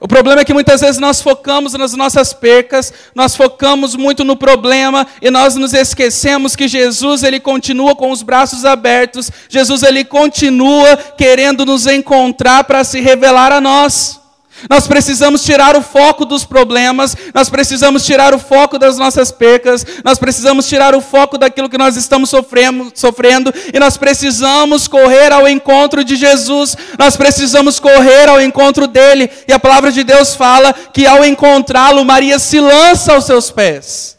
O 0.00 0.08
problema 0.08 0.40
é 0.40 0.44
que 0.46 0.54
muitas 0.54 0.80
vezes 0.80 0.98
nós 0.98 1.20
focamos 1.20 1.74
nas 1.74 1.92
nossas 1.92 2.32
percas, 2.32 2.90
nós 3.14 3.36
focamos 3.36 3.94
muito 3.94 4.24
no 4.24 4.34
problema 4.34 5.06
e 5.20 5.30
nós 5.30 5.56
nos 5.56 5.74
esquecemos 5.74 6.56
que 6.56 6.66
Jesus 6.66 7.22
ele 7.22 7.38
continua 7.38 7.94
com 7.94 8.10
os 8.10 8.22
braços 8.22 8.64
abertos. 8.64 9.30
Jesus 9.46 9.82
ele 9.82 10.02
continua 10.02 10.96
querendo 11.18 11.66
nos 11.66 11.86
encontrar 11.86 12.64
para 12.64 12.82
se 12.82 12.98
revelar 12.98 13.52
a 13.52 13.60
nós. 13.60 14.19
Nós 14.68 14.86
precisamos 14.86 15.42
tirar 15.42 15.76
o 15.76 15.82
foco 15.82 16.24
dos 16.24 16.44
problemas, 16.44 17.16
nós 17.32 17.48
precisamos 17.48 18.04
tirar 18.04 18.34
o 18.34 18.38
foco 18.38 18.78
das 18.78 18.98
nossas 18.98 19.30
percas, 19.30 19.86
nós 20.04 20.18
precisamos 20.18 20.68
tirar 20.68 20.94
o 20.94 21.00
foco 21.00 21.38
daquilo 21.38 21.68
que 21.68 21.78
nós 21.78 21.96
estamos 21.96 22.28
sofrendo, 22.28 22.92
sofrendo 22.94 23.52
e 23.72 23.78
nós 23.78 23.96
precisamos 23.96 24.86
correr 24.86 25.32
ao 25.32 25.48
encontro 25.48 26.04
de 26.04 26.16
Jesus, 26.16 26.76
nós 26.98 27.16
precisamos 27.16 27.80
correr 27.80 28.28
ao 28.28 28.40
encontro 28.40 28.86
dele. 28.86 29.30
E 29.48 29.52
a 29.52 29.58
palavra 29.58 29.90
de 29.90 30.04
Deus 30.04 30.34
fala 30.34 30.72
que 30.72 31.06
ao 31.06 31.24
encontrá-lo, 31.24 32.04
Maria 32.04 32.38
se 32.38 32.60
lança 32.60 33.14
aos 33.14 33.24
seus 33.24 33.50
pés. 33.50 34.18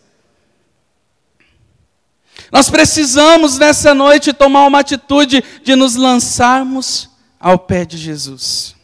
Nós 2.51 2.69
precisamos 2.69 3.57
nessa 3.57 3.93
noite 3.93 4.33
tomar 4.33 4.65
uma 4.65 4.79
atitude 4.79 5.41
de 5.63 5.75
nos 5.75 5.95
lançarmos 5.95 7.09
ao 7.39 7.57
pé 7.57 7.85
de 7.85 7.97
Jesus. 7.97 8.75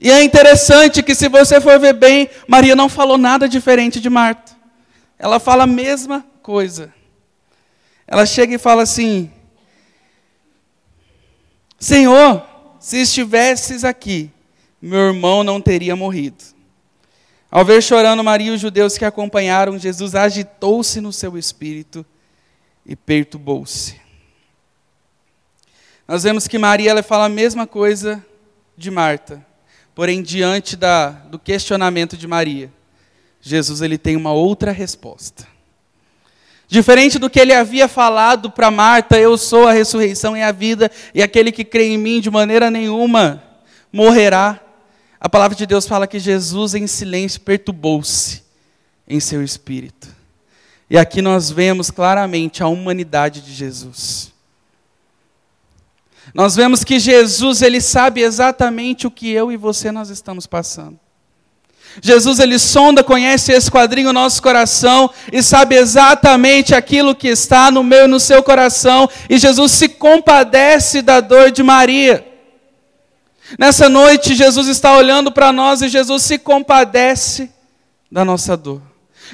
E 0.00 0.10
é 0.10 0.22
interessante 0.22 1.02
que, 1.02 1.14
se 1.14 1.28
você 1.28 1.60
for 1.60 1.78
ver 1.78 1.94
bem, 1.94 2.28
Maria 2.48 2.74
não 2.74 2.88
falou 2.88 3.16
nada 3.16 3.48
diferente 3.48 4.00
de 4.00 4.10
Marta. 4.10 4.52
Ela 5.18 5.38
fala 5.38 5.64
a 5.64 5.66
mesma 5.66 6.26
coisa. 6.42 6.92
Ela 8.06 8.26
chega 8.26 8.54
e 8.54 8.58
fala 8.58 8.82
assim: 8.82 9.30
Senhor, 11.78 12.44
se 12.80 12.98
estivesses 12.98 13.84
aqui, 13.84 14.30
meu 14.80 15.08
irmão 15.08 15.44
não 15.44 15.60
teria 15.60 15.94
morrido. 15.94 16.44
Ao 17.50 17.64
ver 17.64 17.82
chorando 17.82 18.24
Maria 18.24 18.48
e 18.48 18.54
os 18.54 18.60
judeus 18.60 18.98
que 18.98 19.04
acompanharam, 19.04 19.78
Jesus 19.78 20.14
agitou-se 20.14 21.00
no 21.00 21.12
seu 21.12 21.38
espírito 21.38 22.04
e 22.84 22.96
perturbou-se. 22.96 24.00
Nós 26.08 26.24
vemos 26.24 26.46
que 26.46 26.58
Maria 26.58 26.90
ela 26.90 27.02
fala 27.02 27.26
a 27.26 27.28
mesma 27.28 27.66
coisa 27.66 28.24
de 28.76 28.90
Marta. 28.90 29.45
Porém, 29.96 30.20
diante 30.20 30.76
da, 30.76 31.08
do 31.08 31.38
questionamento 31.38 32.18
de 32.18 32.26
Maria, 32.26 32.70
Jesus 33.40 33.80
ele 33.80 33.96
tem 33.96 34.14
uma 34.14 34.30
outra 34.30 34.70
resposta. 34.70 35.48
Diferente 36.68 37.18
do 37.18 37.30
que 37.30 37.40
ele 37.40 37.54
havia 37.54 37.88
falado 37.88 38.50
para 38.50 38.70
Marta, 38.70 39.18
eu 39.18 39.38
sou 39.38 39.66
a 39.66 39.72
ressurreição 39.72 40.36
e 40.36 40.42
a 40.42 40.52
vida, 40.52 40.90
e 41.14 41.22
aquele 41.22 41.50
que 41.50 41.64
crê 41.64 41.86
em 41.86 41.96
mim 41.96 42.20
de 42.20 42.30
maneira 42.30 42.70
nenhuma 42.70 43.42
morrerá. 43.90 44.60
A 45.18 45.30
palavra 45.30 45.56
de 45.56 45.64
Deus 45.64 45.88
fala 45.88 46.06
que 46.06 46.18
Jesus 46.18 46.74
em 46.74 46.86
silêncio 46.86 47.40
perturbou-se 47.40 48.42
em 49.08 49.18
seu 49.18 49.42
espírito. 49.42 50.14
E 50.90 50.98
aqui 50.98 51.22
nós 51.22 51.50
vemos 51.50 51.90
claramente 51.90 52.62
a 52.62 52.68
humanidade 52.68 53.40
de 53.40 53.54
Jesus. 53.54 54.30
Nós 56.36 56.54
vemos 56.54 56.84
que 56.84 56.98
Jesus, 56.98 57.62
ele 57.62 57.80
sabe 57.80 58.20
exatamente 58.20 59.06
o 59.06 59.10
que 59.10 59.30
eu 59.32 59.50
e 59.50 59.56
você 59.56 59.90
nós 59.90 60.10
estamos 60.10 60.46
passando. 60.46 61.00
Jesus 62.02 62.38
ele 62.38 62.58
sonda, 62.58 63.02
conhece 63.02 63.52
e 63.52 63.54
esquadrinha 63.56 64.10
o 64.10 64.12
nosso 64.12 64.42
coração 64.42 65.08
e 65.32 65.42
sabe 65.42 65.76
exatamente 65.76 66.74
aquilo 66.74 67.14
que 67.14 67.28
está 67.28 67.70
no 67.70 67.82
meu 67.82 68.04
e 68.04 68.06
no 68.06 68.20
seu 68.20 68.42
coração, 68.42 69.08
e 69.30 69.38
Jesus 69.38 69.72
se 69.72 69.88
compadece 69.88 71.00
da 71.00 71.20
dor 71.20 71.50
de 71.50 71.62
Maria. 71.62 72.22
Nessa 73.58 73.88
noite, 73.88 74.34
Jesus 74.34 74.68
está 74.68 74.94
olhando 74.94 75.32
para 75.32 75.50
nós 75.52 75.80
e 75.80 75.88
Jesus 75.88 76.22
se 76.22 76.36
compadece 76.36 77.50
da 78.12 78.26
nossa 78.26 78.54
dor. 78.58 78.82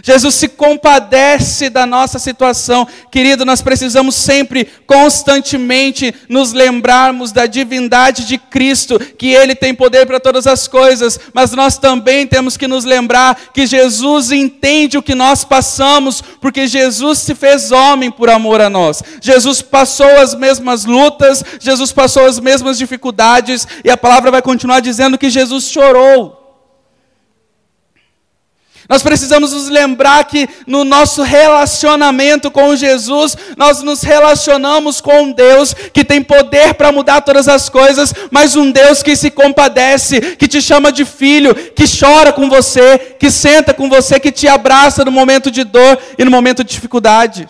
Jesus 0.02 0.34
se 0.34 0.48
compadece 0.48 1.68
da 1.68 1.84
nossa 1.84 2.18
situação. 2.18 2.86
Querido, 3.10 3.44
nós 3.44 3.60
precisamos 3.60 4.14
sempre, 4.14 4.66
constantemente, 4.86 6.14
nos 6.28 6.52
lembrarmos 6.52 7.32
da 7.32 7.46
divindade 7.46 8.24
de 8.24 8.38
Cristo, 8.38 8.98
que 8.98 9.28
Ele 9.28 9.54
tem 9.54 9.74
poder 9.74 10.06
para 10.06 10.20
todas 10.20 10.46
as 10.46 10.68
coisas, 10.68 11.18
mas 11.34 11.52
nós 11.52 11.76
também 11.76 12.26
temos 12.26 12.56
que 12.56 12.68
nos 12.68 12.84
lembrar 12.84 13.38
que 13.52 13.66
Jesus 13.66 14.30
entende 14.30 14.96
o 14.96 15.02
que 15.02 15.14
nós 15.14 15.44
passamos, 15.44 16.22
porque 16.40 16.66
Jesus 16.66 17.18
se 17.18 17.34
fez 17.34 17.70
homem 17.72 18.10
por 18.10 18.30
amor 18.30 18.60
a 18.60 18.70
nós. 18.70 19.02
Jesus 19.20 19.60
passou 19.60 20.18
as 20.18 20.34
mesmas 20.34 20.84
lutas, 20.84 21.44
Jesus 21.60 21.92
passou 21.92 22.26
as 22.26 22.38
mesmas 22.38 22.78
dificuldades, 22.78 23.66
e 23.84 23.90
a 23.90 23.96
palavra 23.96 24.30
vai 24.30 24.42
continuar 24.42 24.80
dizendo 24.80 25.18
que 25.18 25.30
Jesus 25.30 25.64
chorou. 25.64 26.41
Nós 28.92 29.02
precisamos 29.02 29.52
nos 29.54 29.70
lembrar 29.70 30.22
que 30.26 30.46
no 30.66 30.84
nosso 30.84 31.22
relacionamento 31.22 32.50
com 32.50 32.76
Jesus, 32.76 33.34
nós 33.56 33.82
nos 33.82 34.02
relacionamos 34.02 35.00
com 35.00 35.22
um 35.22 35.32
Deus 35.32 35.72
que 35.94 36.04
tem 36.04 36.22
poder 36.22 36.74
para 36.74 36.92
mudar 36.92 37.22
todas 37.22 37.48
as 37.48 37.70
coisas, 37.70 38.12
mas 38.30 38.54
um 38.54 38.70
Deus 38.70 39.02
que 39.02 39.16
se 39.16 39.30
compadece, 39.30 40.20
que 40.36 40.46
te 40.46 40.60
chama 40.60 40.92
de 40.92 41.06
filho, 41.06 41.54
que 41.54 41.84
chora 41.88 42.34
com 42.34 42.50
você, 42.50 43.16
que 43.18 43.30
senta 43.30 43.72
com 43.72 43.88
você, 43.88 44.20
que 44.20 44.30
te 44.30 44.46
abraça 44.46 45.06
no 45.06 45.10
momento 45.10 45.50
de 45.50 45.64
dor 45.64 45.98
e 46.18 46.22
no 46.22 46.30
momento 46.30 46.62
de 46.62 46.74
dificuldade. 46.74 47.48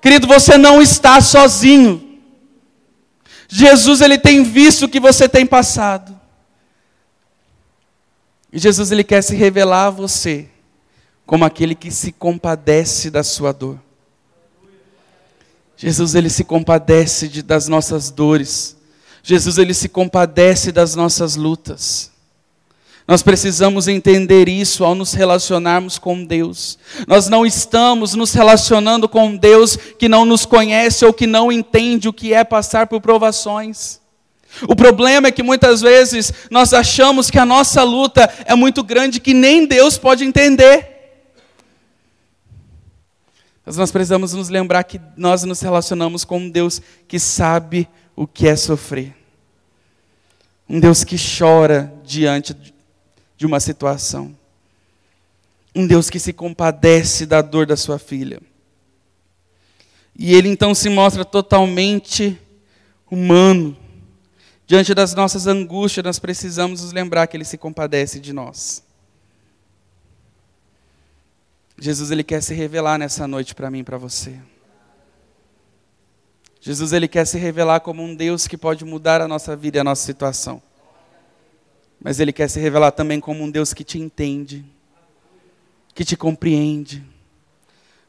Querido, 0.00 0.28
você 0.28 0.56
não 0.56 0.80
está 0.80 1.20
sozinho. 1.20 2.20
Jesus 3.48 4.00
ele 4.00 4.18
tem 4.18 4.44
visto 4.44 4.84
o 4.84 4.88
que 4.88 5.00
você 5.00 5.28
tem 5.28 5.44
passado. 5.44 6.13
E 8.54 8.58
Jesus 8.60 8.92
ele 8.92 9.02
quer 9.02 9.20
se 9.20 9.34
revelar 9.34 9.86
a 9.86 9.90
você 9.90 10.48
como 11.26 11.44
aquele 11.44 11.74
que 11.74 11.90
se 11.90 12.12
compadece 12.12 13.10
da 13.10 13.24
sua 13.24 13.50
dor. 13.50 13.80
Jesus 15.76 16.14
ele 16.14 16.30
se 16.30 16.44
compadece 16.44 17.26
de, 17.26 17.42
das 17.42 17.66
nossas 17.66 18.12
dores. 18.12 18.76
Jesus 19.24 19.58
ele 19.58 19.74
se 19.74 19.88
compadece 19.88 20.70
das 20.70 20.94
nossas 20.94 21.34
lutas. 21.34 22.12
Nós 23.08 23.24
precisamos 23.24 23.88
entender 23.88 24.48
isso 24.48 24.84
ao 24.84 24.94
nos 24.94 25.14
relacionarmos 25.14 25.98
com 25.98 26.24
Deus. 26.24 26.78
Nós 27.08 27.28
não 27.28 27.44
estamos 27.44 28.14
nos 28.14 28.32
relacionando 28.32 29.08
com 29.08 29.36
Deus 29.36 29.76
que 29.76 30.08
não 30.08 30.24
nos 30.24 30.46
conhece 30.46 31.04
ou 31.04 31.12
que 31.12 31.26
não 31.26 31.50
entende 31.50 32.08
o 32.08 32.12
que 32.12 32.32
é 32.32 32.44
passar 32.44 32.86
por 32.86 33.00
provações. 33.00 33.98
O 34.62 34.76
problema 34.76 35.28
é 35.28 35.32
que 35.32 35.42
muitas 35.42 35.80
vezes 35.80 36.32
nós 36.50 36.72
achamos 36.72 37.30
que 37.30 37.38
a 37.38 37.44
nossa 37.44 37.82
luta 37.82 38.32
é 38.44 38.54
muito 38.54 38.82
grande 38.82 39.20
que 39.20 39.34
nem 39.34 39.66
Deus 39.66 39.98
pode 39.98 40.24
entender. 40.24 40.94
Mas 43.66 43.76
nós 43.76 43.90
precisamos 43.90 44.34
nos 44.34 44.48
lembrar 44.48 44.84
que 44.84 45.00
nós 45.16 45.42
nos 45.42 45.60
relacionamos 45.60 46.24
com 46.24 46.38
um 46.38 46.50
Deus 46.50 46.82
que 47.08 47.18
sabe 47.18 47.88
o 48.14 48.26
que 48.26 48.46
é 48.46 48.56
sofrer. 48.56 49.14
Um 50.68 50.78
Deus 50.78 51.02
que 51.02 51.16
chora 51.16 51.92
diante 52.04 52.54
de 53.36 53.46
uma 53.46 53.60
situação. 53.60 54.36
Um 55.74 55.86
Deus 55.86 56.08
que 56.08 56.20
se 56.20 56.32
compadece 56.32 57.26
da 57.26 57.42
dor 57.42 57.66
da 57.66 57.76
sua 57.76 57.98
filha. 57.98 58.40
E 60.16 60.34
ele 60.34 60.48
então 60.48 60.74
se 60.74 60.88
mostra 60.88 61.24
totalmente 61.24 62.38
humano. 63.10 63.76
Diante 64.66 64.94
das 64.94 65.14
nossas 65.14 65.46
angústias, 65.46 66.04
nós 66.04 66.18
precisamos 66.18 66.82
nos 66.82 66.92
lembrar 66.92 67.26
que 67.26 67.36
ele 67.36 67.44
se 67.44 67.58
compadece 67.58 68.18
de 68.18 68.32
nós. 68.32 68.82
Jesus 71.78 72.10
ele 72.10 72.24
quer 72.24 72.42
se 72.42 72.54
revelar 72.54 72.98
nessa 72.98 73.26
noite 73.28 73.54
para 73.54 73.70
mim 73.70 73.80
e 73.80 73.84
para 73.84 73.98
você. 73.98 74.40
Jesus 76.60 76.94
ele 76.94 77.06
quer 77.06 77.26
se 77.26 77.36
revelar 77.36 77.80
como 77.80 78.02
um 78.02 78.14
Deus 78.14 78.46
que 78.46 78.56
pode 78.56 78.86
mudar 78.86 79.20
a 79.20 79.28
nossa 79.28 79.54
vida 79.54 79.76
e 79.76 79.80
a 79.80 79.84
nossa 79.84 80.02
situação. 80.02 80.62
Mas 82.00 82.20
ele 82.20 82.32
quer 82.32 82.48
se 82.48 82.58
revelar 82.58 82.92
também 82.92 83.20
como 83.20 83.44
um 83.44 83.50
Deus 83.50 83.74
que 83.74 83.84
te 83.84 83.98
entende, 83.98 84.64
que 85.94 86.06
te 86.06 86.16
compreende, 86.16 87.04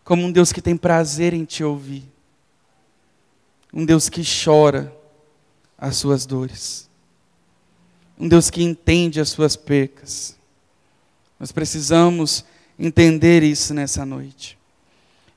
como 0.05 0.23
um 0.23 0.31
Deus 0.31 0.53
que 0.53 0.61
tem 0.61 0.77
prazer 0.77 1.33
em 1.33 1.43
te 1.43 1.65
ouvir. 1.65 2.09
Um 3.73 3.83
Deus 3.83 4.07
que 4.07 4.21
chora 4.23 4.95
as 5.77 5.97
suas 5.97 6.25
dores. 6.25 6.89
Um 8.17 8.27
Deus 8.27 8.49
que 8.49 8.63
entende 8.63 9.19
as 9.19 9.29
suas 9.29 9.55
percas. 9.55 10.37
Nós 11.39 11.51
precisamos 11.51 12.45
entender 12.79 13.43
isso 13.43 13.73
nessa 13.73 14.05
noite. 14.05 14.57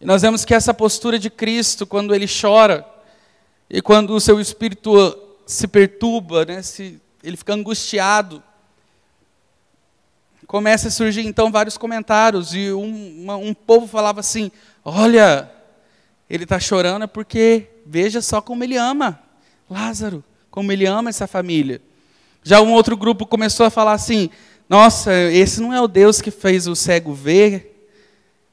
E 0.01 0.07
nós 0.07 0.23
vemos 0.23 0.45
que 0.45 0.55
essa 0.55 0.73
postura 0.73 1.19
de 1.19 1.29
Cristo, 1.29 1.87
quando 1.87 2.15
ele 2.15 2.27
chora, 2.29 2.87
e 3.69 3.83
quando 3.83 4.15
o 4.15 4.21
seu 4.21 4.41
espírito 4.41 5.19
se 5.45 5.67
perturba, 5.67 6.45
né, 6.45 6.63
se, 6.63 7.01
ele 7.23 7.37
fica 7.37 7.53
angustiado, 7.53 8.43
começa 10.47 10.89
a 10.89 10.91
surgir 10.91 11.27
então 11.27 11.51
vários 11.51 11.77
comentários, 11.77 12.55
e 12.55 12.73
um, 12.73 13.23
uma, 13.23 13.37
um 13.37 13.53
povo 13.53 13.89
falava 13.89 14.21
assim: 14.21 14.53
Olha, 14.85 15.51
ele 16.31 16.45
está 16.45 16.61
chorando 16.61 17.03
é 17.03 17.07
porque 17.09 17.69
veja 17.85 18.23
só 18.23 18.41
como 18.41 18.63
ele 18.63 18.77
ama 18.77 19.28
Lázaro, 19.69 20.25
como 20.51 20.73
ele 20.73 20.87
ama 20.87 21.11
essa 21.11 21.27
família. 21.27 21.81
Já 22.43 22.61
um 22.61 22.73
outro 22.73 22.97
grupo 22.97 23.27
começou 23.27 23.67
a 23.67 23.71
falar 23.71 23.93
assim: 23.93 24.31
nossa, 24.69 25.13
esse 25.31 25.61
não 25.61 25.73
é 25.73 25.81
o 25.81 25.89
Deus 25.89 26.21
que 26.21 26.31
fez 26.31 26.67
o 26.67 26.77
cego 26.77 27.15
ver, 27.15 27.89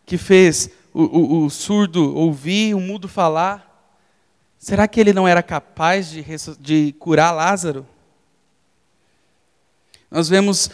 que 0.06 0.18
fez 0.18 0.70
o, 0.94 1.04
o, 1.04 1.46
o 1.46 1.50
surdo 1.50 2.16
ouvir, 2.16 2.74
o 2.74 2.80
mudo 2.80 3.08
falar. 3.08 3.66
Será 4.58 4.88
que 4.88 5.00
ele 5.00 5.14
não 5.14 5.28
era 5.28 5.44
capaz 5.44 6.10
de, 6.10 6.24
de 6.60 6.96
curar 7.00 7.34
Lázaro? 7.34 7.86
Nós 10.10 10.30
vemos, 10.30 10.70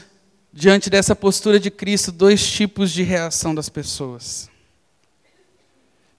diante 0.53 0.89
dessa 0.89 1.15
postura 1.15 1.59
de 1.59 1.71
Cristo, 1.71 2.11
dois 2.11 2.45
tipos 2.49 2.91
de 2.91 3.01
reação 3.01 3.55
das 3.55 3.69
pessoas. 3.69 4.50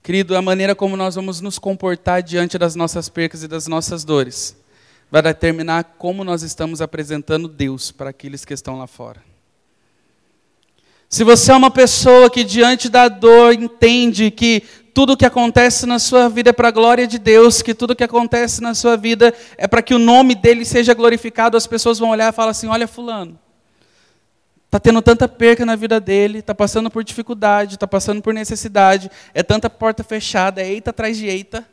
Querido, 0.03 0.35
a 0.35 0.41
maneira 0.41 0.75
como 0.75 0.97
nós 0.97 1.15
vamos 1.15 1.39
nos 1.39 1.57
comportar 1.57 2.21
diante 2.21 2.57
das 2.57 2.75
nossas 2.75 3.07
percas 3.07 3.41
e 3.41 3.47
das 3.47 3.67
nossas 3.67 4.03
dores 4.03 4.53
vai 5.09 5.21
determinar 5.21 5.95
como 5.97 6.25
nós 6.25 6.43
estamos 6.43 6.81
apresentando 6.81 7.47
Deus 7.47 7.89
para 7.89 8.09
aqueles 8.09 8.43
que 8.43 8.53
estão 8.53 8.77
lá 8.77 8.85
fora. 8.85 9.23
Se 11.07 11.23
você 11.23 11.53
é 11.53 11.55
uma 11.55 11.71
pessoa 11.71 12.29
que 12.29 12.43
diante 12.43 12.89
da 12.89 13.07
dor 13.07 13.53
entende 13.53 14.29
que 14.29 14.63
tudo 14.93 15.15
que 15.15 15.25
acontece 15.25 15.85
na 15.85 15.99
sua 15.99 16.27
vida 16.27 16.49
é 16.49 16.53
para 16.53 16.67
a 16.67 16.71
glória 16.71 17.07
de 17.07 17.17
Deus, 17.17 17.61
que 17.61 17.73
tudo 17.73 17.95
que 17.95 18.03
acontece 18.03 18.61
na 18.61 18.73
sua 18.73 18.97
vida 18.97 19.33
é 19.57 19.69
para 19.69 19.81
que 19.81 19.93
o 19.93 19.99
nome 19.99 20.35
dele 20.35 20.65
seja 20.65 20.93
glorificado, 20.93 21.55
as 21.55 21.65
pessoas 21.65 21.97
vão 21.97 22.09
olhar 22.09 22.33
e 22.33 22.35
falar 22.35 22.51
assim: 22.51 22.67
olha, 22.67 22.87
Fulano, 22.87 23.39
está 24.73 24.79
tendo 24.79 25.03
tanta 25.03 25.27
perca 25.27 25.63
na 25.67 25.75
vida 25.75 25.99
dele, 25.99 26.39
está 26.39 26.55
passando 26.55 26.89
por 26.89 27.03
dificuldade, 27.03 27.75
está 27.75 27.87
passando 27.87 28.23
por 28.23 28.33
necessidade, 28.33 29.11
é 29.31 29.43
tanta 29.43 29.69
porta 29.69 30.03
fechada, 30.03 30.63
é 30.63 30.67
eita 30.67 30.89
atrás 30.89 31.15
de 31.15 31.27
eita. 31.27 31.63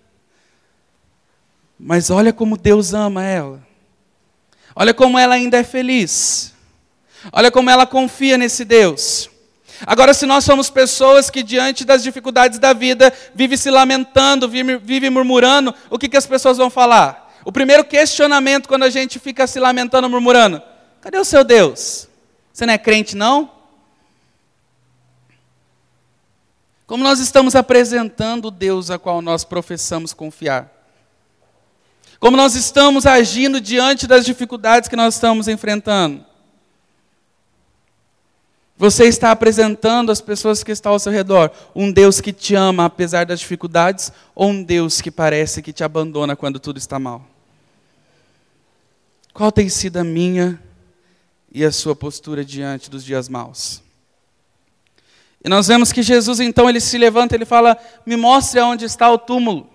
Mas 1.78 2.10
olha 2.10 2.30
como 2.30 2.58
Deus 2.58 2.92
ama 2.92 3.24
ela. 3.24 3.66
Olha 4.76 4.92
como 4.92 5.18
ela 5.18 5.34
ainda 5.34 5.56
é 5.56 5.64
feliz. 5.64 6.52
Olha 7.32 7.50
como 7.50 7.70
ela 7.70 7.86
confia 7.86 8.36
nesse 8.36 8.66
Deus. 8.66 9.30
Agora, 9.86 10.12
se 10.12 10.26
nós 10.26 10.44
somos 10.44 10.68
pessoas 10.68 11.30
que, 11.30 11.42
diante 11.42 11.86
das 11.86 12.02
dificuldades 12.02 12.58
da 12.58 12.74
vida, 12.74 13.10
vive 13.34 13.56
se 13.56 13.70
lamentando, 13.70 14.46
vive, 14.46 14.76
vive 14.76 15.08
murmurando, 15.08 15.74
o 15.88 15.98
que, 15.98 16.06
que 16.06 16.18
as 16.18 16.26
pessoas 16.26 16.58
vão 16.58 16.68
falar? 16.68 17.34
O 17.46 17.50
primeiro 17.50 17.82
questionamento, 17.82 18.68
quando 18.68 18.82
a 18.82 18.90
gente 18.90 19.18
fica 19.18 19.46
se 19.46 19.58
lamentando, 19.58 20.06
murmurando: 20.06 20.60
cadê 21.00 21.16
o 21.16 21.24
seu 21.24 21.42
Deus? 21.42 22.09
Você 22.52 22.66
não 22.66 22.74
é 22.74 22.78
crente, 22.78 23.16
não? 23.16 23.50
Como 26.86 27.04
nós 27.04 27.20
estamos 27.20 27.54
apresentando 27.54 28.46
o 28.46 28.50
Deus 28.50 28.90
a 28.90 28.98
qual 28.98 29.22
nós 29.22 29.44
professamos 29.44 30.12
confiar? 30.12 30.68
Como 32.18 32.36
nós 32.36 32.54
estamos 32.54 33.06
agindo 33.06 33.60
diante 33.60 34.06
das 34.06 34.24
dificuldades 34.24 34.88
que 34.88 34.96
nós 34.96 35.14
estamos 35.14 35.46
enfrentando? 35.46 36.24
Você 38.76 39.04
está 39.04 39.30
apresentando 39.30 40.10
às 40.10 40.20
pessoas 40.20 40.64
que 40.64 40.72
estão 40.72 40.92
ao 40.92 40.98
seu 40.98 41.12
redor 41.12 41.50
um 41.74 41.92
Deus 41.92 42.20
que 42.20 42.32
te 42.32 42.54
ama 42.54 42.86
apesar 42.86 43.24
das 43.24 43.38
dificuldades 43.38 44.10
ou 44.34 44.48
um 44.48 44.62
Deus 44.62 45.00
que 45.00 45.10
parece 45.10 45.62
que 45.62 45.72
te 45.72 45.84
abandona 45.84 46.34
quando 46.34 46.58
tudo 46.58 46.78
está 46.78 46.98
mal? 46.98 47.24
Qual 49.32 49.52
tem 49.52 49.68
sido 49.68 49.98
a 49.98 50.04
minha 50.04 50.60
e 51.50 51.64
a 51.64 51.72
sua 51.72 51.96
postura 51.96 52.44
diante 52.44 52.90
dos 52.90 53.04
dias 53.04 53.28
maus? 53.28 53.82
E 55.42 55.48
nós 55.48 55.66
vemos 55.68 55.92
que 55.92 56.02
Jesus 56.02 56.40
então 56.40 56.68
ele 56.68 56.80
se 56.80 56.98
levanta, 56.98 57.34
ele 57.34 57.44
fala: 57.44 57.76
"Me 58.04 58.16
mostre 58.16 58.60
onde 58.60 58.84
está 58.84 59.10
o 59.10 59.18
túmulo". 59.18 59.68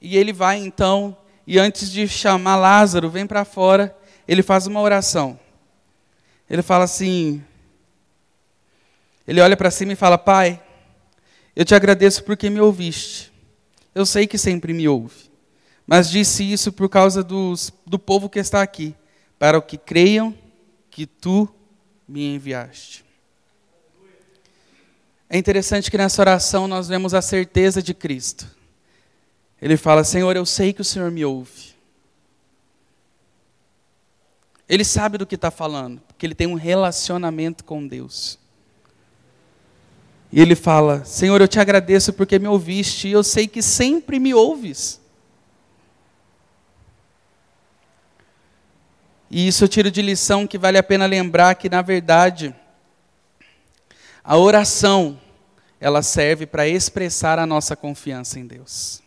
E 0.00 0.16
ele 0.16 0.32
vai 0.32 0.58
então, 0.58 1.16
e 1.46 1.58
antes 1.58 1.90
de 1.90 2.06
chamar 2.06 2.56
Lázaro, 2.56 3.08
vem 3.08 3.26
para 3.26 3.44
fora, 3.44 3.96
ele 4.28 4.42
faz 4.42 4.66
uma 4.66 4.80
oração. 4.80 5.38
Ele 6.48 6.62
fala 6.62 6.84
assim: 6.84 7.42
ele 9.26 9.40
olha 9.40 9.56
para 9.56 9.70
cima 9.70 9.92
e 9.92 9.96
fala: 9.96 10.18
Pai, 10.18 10.60
eu 11.56 11.64
te 11.64 11.74
agradeço 11.74 12.24
porque 12.24 12.50
me 12.50 12.60
ouviste. 12.60 13.32
Eu 13.94 14.04
sei 14.04 14.26
que 14.26 14.36
sempre 14.36 14.72
me 14.72 14.88
ouve, 14.88 15.30
mas 15.86 16.10
disse 16.10 16.50
isso 16.50 16.72
por 16.72 16.88
causa 16.88 17.22
dos, 17.22 17.72
do 17.86 17.98
povo 17.98 18.28
que 18.28 18.40
está 18.40 18.60
aqui, 18.60 18.94
para 19.44 19.58
o 19.58 19.62
que 19.62 19.76
creiam 19.76 20.34
que 20.90 21.04
tu 21.04 21.46
me 22.08 22.34
enviaste. 22.34 23.04
É 25.28 25.36
interessante 25.36 25.90
que 25.90 25.98
nessa 25.98 26.22
oração 26.22 26.66
nós 26.66 26.88
vemos 26.88 27.12
a 27.12 27.20
certeza 27.20 27.82
de 27.82 27.92
Cristo. 27.92 28.46
Ele 29.60 29.76
fala: 29.76 30.02
Senhor, 30.02 30.34
eu 30.34 30.46
sei 30.46 30.72
que 30.72 30.80
o 30.80 30.84
Senhor 30.84 31.10
me 31.10 31.26
ouve. 31.26 31.74
Ele 34.66 34.82
sabe 34.82 35.18
do 35.18 35.26
que 35.26 35.34
está 35.34 35.50
falando, 35.50 36.00
porque 36.08 36.24
ele 36.24 36.34
tem 36.34 36.46
um 36.46 36.54
relacionamento 36.54 37.64
com 37.64 37.86
Deus. 37.86 38.38
E 40.32 40.40
ele 40.40 40.54
fala: 40.54 41.04
Senhor, 41.04 41.38
eu 41.38 41.48
te 41.48 41.60
agradeço 41.60 42.14
porque 42.14 42.38
me 42.38 42.48
ouviste, 42.48 43.08
e 43.08 43.12
eu 43.12 43.22
sei 43.22 43.46
que 43.46 43.60
sempre 43.60 44.18
me 44.18 44.32
ouves. 44.32 45.03
E 49.30 49.46
isso 49.48 49.64
eu 49.64 49.68
tiro 49.68 49.90
de 49.90 50.02
lição 50.02 50.46
que 50.46 50.58
vale 50.58 50.78
a 50.78 50.82
pena 50.82 51.06
lembrar 51.06 51.54
que, 51.54 51.68
na 51.68 51.82
verdade, 51.82 52.54
a 54.22 54.36
oração, 54.36 55.20
ela 55.80 56.02
serve 56.02 56.46
para 56.46 56.66
expressar 56.66 57.38
a 57.38 57.46
nossa 57.46 57.76
confiança 57.76 58.38
em 58.38 58.46
Deus. 58.46 59.02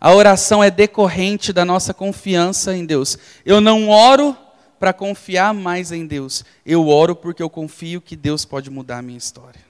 A 0.00 0.14
oração 0.14 0.62
é 0.62 0.70
decorrente 0.70 1.52
da 1.52 1.64
nossa 1.64 1.92
confiança 1.92 2.74
em 2.74 2.86
Deus. 2.86 3.18
Eu 3.44 3.60
não 3.60 3.88
oro 3.88 4.36
para 4.78 4.92
confiar 4.92 5.52
mais 5.52 5.90
em 5.90 6.06
Deus. 6.06 6.44
Eu 6.64 6.88
oro 6.88 7.16
porque 7.16 7.42
eu 7.42 7.50
confio 7.50 8.00
que 8.00 8.14
Deus 8.14 8.44
pode 8.44 8.70
mudar 8.70 8.98
a 8.98 9.02
minha 9.02 9.18
história. 9.18 9.60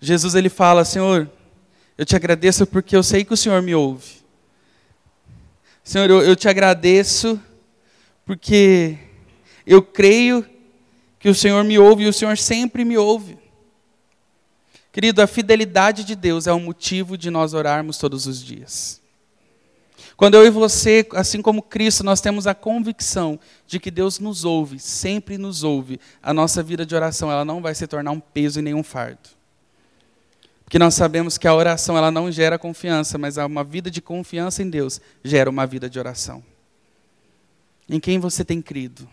Jesus 0.00 0.34
ele 0.34 0.48
fala: 0.48 0.84
Senhor, 0.84 1.30
eu 1.96 2.06
te 2.06 2.16
agradeço 2.16 2.66
porque 2.66 2.96
eu 2.96 3.02
sei 3.02 3.24
que 3.24 3.34
o 3.34 3.36
Senhor 3.36 3.60
me 3.60 3.74
ouve. 3.74 4.23
Senhor, 5.84 6.08
eu, 6.08 6.22
eu 6.22 6.34
te 6.34 6.48
agradeço 6.48 7.38
porque 8.24 8.96
eu 9.66 9.82
creio 9.82 10.44
que 11.18 11.28
o 11.28 11.34
Senhor 11.34 11.62
me 11.62 11.78
ouve 11.78 12.04
e 12.04 12.08
o 12.08 12.12
Senhor 12.12 12.38
sempre 12.38 12.86
me 12.86 12.96
ouve. 12.96 13.36
Querido, 14.90 15.20
a 15.20 15.26
fidelidade 15.26 16.02
de 16.02 16.16
Deus 16.16 16.46
é 16.46 16.52
o 16.52 16.58
motivo 16.58 17.18
de 17.18 17.28
nós 17.28 17.52
orarmos 17.52 17.98
todos 17.98 18.26
os 18.26 18.42
dias. 18.42 19.02
Quando 20.16 20.36
eu 20.36 20.46
e 20.46 20.50
você, 20.50 21.06
assim 21.12 21.42
como 21.42 21.60
Cristo, 21.60 22.02
nós 22.02 22.20
temos 22.20 22.46
a 22.46 22.54
convicção 22.54 23.38
de 23.66 23.78
que 23.78 23.90
Deus 23.90 24.18
nos 24.18 24.44
ouve, 24.44 24.78
sempre 24.78 25.36
nos 25.36 25.64
ouve, 25.64 26.00
a 26.22 26.32
nossa 26.32 26.62
vida 26.62 26.86
de 26.86 26.94
oração 26.94 27.30
ela 27.30 27.44
não 27.44 27.60
vai 27.60 27.74
se 27.74 27.86
tornar 27.86 28.12
um 28.12 28.20
peso 28.20 28.60
e 28.60 28.62
nenhum 28.62 28.82
fardo. 28.82 29.28
Porque 30.74 30.82
nós 30.82 30.94
sabemos 30.94 31.38
que 31.38 31.46
a 31.46 31.54
oração 31.54 31.96
ela 31.96 32.10
não 32.10 32.32
gera 32.32 32.58
confiança, 32.58 33.16
mas 33.16 33.36
uma 33.36 33.62
vida 33.62 33.88
de 33.88 34.02
confiança 34.02 34.60
em 34.60 34.68
Deus 34.68 35.00
gera 35.22 35.48
uma 35.48 35.64
vida 35.68 35.88
de 35.88 36.00
oração. 36.00 36.42
Em 37.88 38.00
quem 38.00 38.18
você 38.18 38.44
tem 38.44 38.60
crido? 38.60 39.08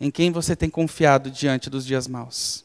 Em 0.00 0.10
quem 0.10 0.32
você 0.32 0.56
tem 0.56 0.70
confiado 0.70 1.30
diante 1.30 1.68
dos 1.68 1.84
dias 1.84 2.08
maus? 2.08 2.64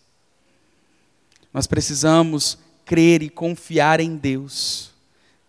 Nós 1.53 1.67
precisamos 1.67 2.57
crer 2.85 3.21
e 3.23 3.29
confiar 3.29 3.99
em 3.99 4.15
Deus. 4.15 4.91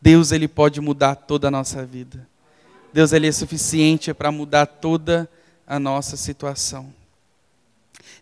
Deus 0.01 0.33
ele 0.33 0.49
pode 0.49 0.81
mudar 0.81 1.15
toda 1.15 1.47
a 1.47 1.51
nossa 1.53 1.87
vida. 1.87 2.29
Deus 2.93 3.13
ele 3.13 3.29
é 3.29 3.33
suficiente 3.33 4.13
para 4.13 4.33
mudar 4.33 4.67
toda 4.67 5.31
a 5.65 5.79
nossa 5.79 6.17
situação. 6.17 6.93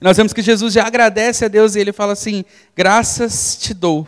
Nós 0.01 0.17
vemos 0.17 0.33
que 0.33 0.43
Jesus 0.43 0.73
já 0.73 0.87
agradece 0.87 1.45
a 1.45 1.49
Deus 1.49 1.75
e 1.75 1.81
ele 1.81 1.93
fala 1.93 2.13
assim: 2.13 2.45
"Graças 2.75 3.57
te 3.57 3.75
dou". 3.75 4.07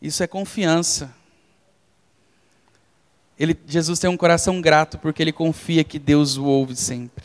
Isso 0.00 0.22
é 0.22 0.26
confiança. 0.26 1.14
Ele, 3.38 3.56
Jesus 3.66 3.98
tem 3.98 4.08
um 4.08 4.16
coração 4.16 4.60
grato 4.60 4.98
porque 4.98 5.22
ele 5.22 5.32
confia 5.32 5.84
que 5.84 5.98
Deus 5.98 6.36
o 6.36 6.44
ouve 6.44 6.74
sempre. 6.74 7.24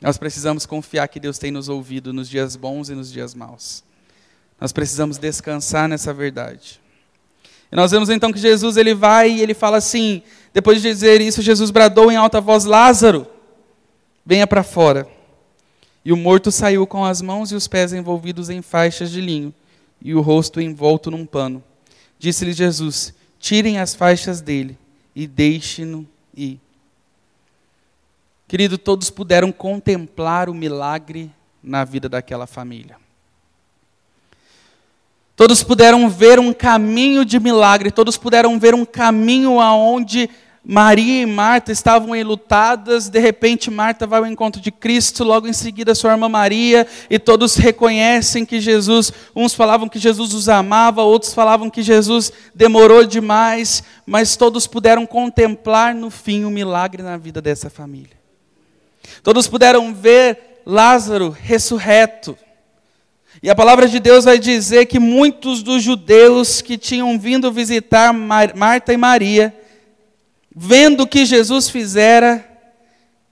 Nós 0.00 0.18
precisamos 0.18 0.66
confiar 0.66 1.08
que 1.08 1.20
Deus 1.20 1.38
tem 1.38 1.50
nos 1.50 1.68
ouvido 1.68 2.12
nos 2.12 2.28
dias 2.28 2.56
bons 2.56 2.88
e 2.90 2.94
nos 2.94 3.10
dias 3.10 3.34
maus. 3.34 3.84
Nós 4.60 4.72
precisamos 4.72 5.18
descansar 5.18 5.88
nessa 5.88 6.12
verdade. 6.12 6.80
E 7.70 7.76
nós 7.76 7.90
vemos 7.90 8.10
então 8.10 8.32
que 8.32 8.38
Jesus 8.38 8.76
ele 8.76 8.94
vai 8.94 9.30
e 9.30 9.40
ele 9.40 9.54
fala 9.54 9.78
assim, 9.78 10.22
depois 10.52 10.82
de 10.82 10.88
dizer 10.88 11.20
isso, 11.20 11.42
Jesus 11.42 11.70
bradou 11.70 12.10
em 12.10 12.16
alta 12.16 12.40
voz: 12.40 12.64
Lázaro, 12.64 13.26
venha 14.24 14.46
para 14.46 14.62
fora. 14.62 15.08
E 16.04 16.12
o 16.12 16.16
morto 16.16 16.50
saiu 16.50 16.86
com 16.86 17.04
as 17.04 17.22
mãos 17.22 17.50
e 17.50 17.54
os 17.54 17.66
pés 17.66 17.92
envolvidos 17.92 18.50
em 18.50 18.60
faixas 18.60 19.10
de 19.10 19.20
linho 19.20 19.54
e 20.02 20.14
o 20.14 20.20
rosto 20.20 20.60
envolto 20.60 21.10
num 21.10 21.24
pano. 21.24 21.62
Disse-lhe 22.18 22.52
Jesus: 22.52 23.14
Tirem 23.38 23.78
as 23.78 23.94
faixas 23.94 24.40
dele 24.40 24.78
e 25.14 25.26
deixem-no 25.26 26.06
ir. 26.36 26.60
Querido, 28.46 28.76
todos 28.76 29.10
puderam 29.10 29.50
contemplar 29.50 30.48
o 30.50 30.54
milagre 30.54 31.30
na 31.62 31.84
vida 31.84 32.08
daquela 32.08 32.46
família. 32.46 32.96
Todos 35.36 35.64
puderam 35.64 36.08
ver 36.08 36.38
um 36.38 36.52
caminho 36.52 37.24
de 37.24 37.40
milagre, 37.40 37.90
todos 37.90 38.16
puderam 38.16 38.58
ver 38.58 38.74
um 38.74 38.84
caminho 38.84 39.58
aonde 39.58 40.30
Maria 40.66 41.22
e 41.22 41.26
Marta 41.26 41.70
estavam 41.70 42.16
enlutadas, 42.16 43.10
de 43.10 43.18
repente 43.18 43.70
Marta 43.70 44.06
vai 44.06 44.20
ao 44.20 44.26
encontro 44.26 44.62
de 44.62 44.70
Cristo, 44.70 45.22
logo 45.22 45.46
em 45.46 45.52
seguida 45.52 45.94
sua 45.94 46.12
irmã 46.12 46.26
Maria, 46.26 46.86
e 47.10 47.18
todos 47.18 47.56
reconhecem 47.56 48.46
que 48.46 48.58
Jesus, 48.60 49.12
uns 49.36 49.52
falavam 49.52 49.90
que 49.90 49.98
Jesus 49.98 50.32
os 50.32 50.48
amava, 50.48 51.02
outros 51.02 51.34
falavam 51.34 51.68
que 51.68 51.82
Jesus 51.82 52.32
demorou 52.54 53.04
demais, 53.04 53.84
mas 54.06 54.36
todos 54.36 54.66
puderam 54.66 55.04
contemplar 55.04 55.94
no 55.94 56.08
fim 56.08 56.44
o 56.44 56.50
milagre 56.50 57.02
na 57.02 57.18
vida 57.18 57.42
dessa 57.42 57.68
família. 57.68 58.16
Todos 59.22 59.46
puderam 59.46 59.92
ver 59.92 60.62
Lázaro 60.64 61.28
ressurreto. 61.28 62.38
E 63.42 63.50
a 63.50 63.54
palavra 63.54 63.86
de 63.86 64.00
Deus 64.00 64.24
vai 64.24 64.38
dizer 64.38 64.86
que 64.86 64.98
muitos 64.98 65.62
dos 65.62 65.82
judeus 65.82 66.62
que 66.62 66.78
tinham 66.78 67.18
vindo 67.18 67.52
visitar 67.52 68.14
Marta 68.14 68.94
e 68.94 68.96
Maria, 68.96 69.54
vendo 70.54 71.02
o 71.02 71.06
que 71.06 71.24
Jesus 71.26 71.68
fizera, 71.68 72.48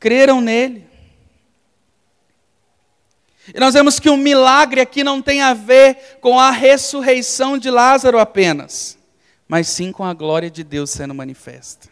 creram 0.00 0.40
nele. 0.40 0.86
E 3.54 3.58
nós 3.58 3.74
vemos 3.74 3.98
que 3.98 4.10
o 4.10 4.16
milagre 4.16 4.80
aqui 4.80 5.04
não 5.04 5.20
tem 5.20 5.40
a 5.40 5.54
ver 5.54 6.18
com 6.20 6.38
a 6.38 6.50
ressurreição 6.50 7.58
de 7.58 7.70
Lázaro 7.70 8.18
apenas, 8.18 8.98
mas 9.46 9.68
sim 9.68 9.92
com 9.92 10.04
a 10.04 10.14
glória 10.14 10.50
de 10.50 10.64
Deus 10.64 10.90
sendo 10.90 11.14
manifesta. 11.14 11.88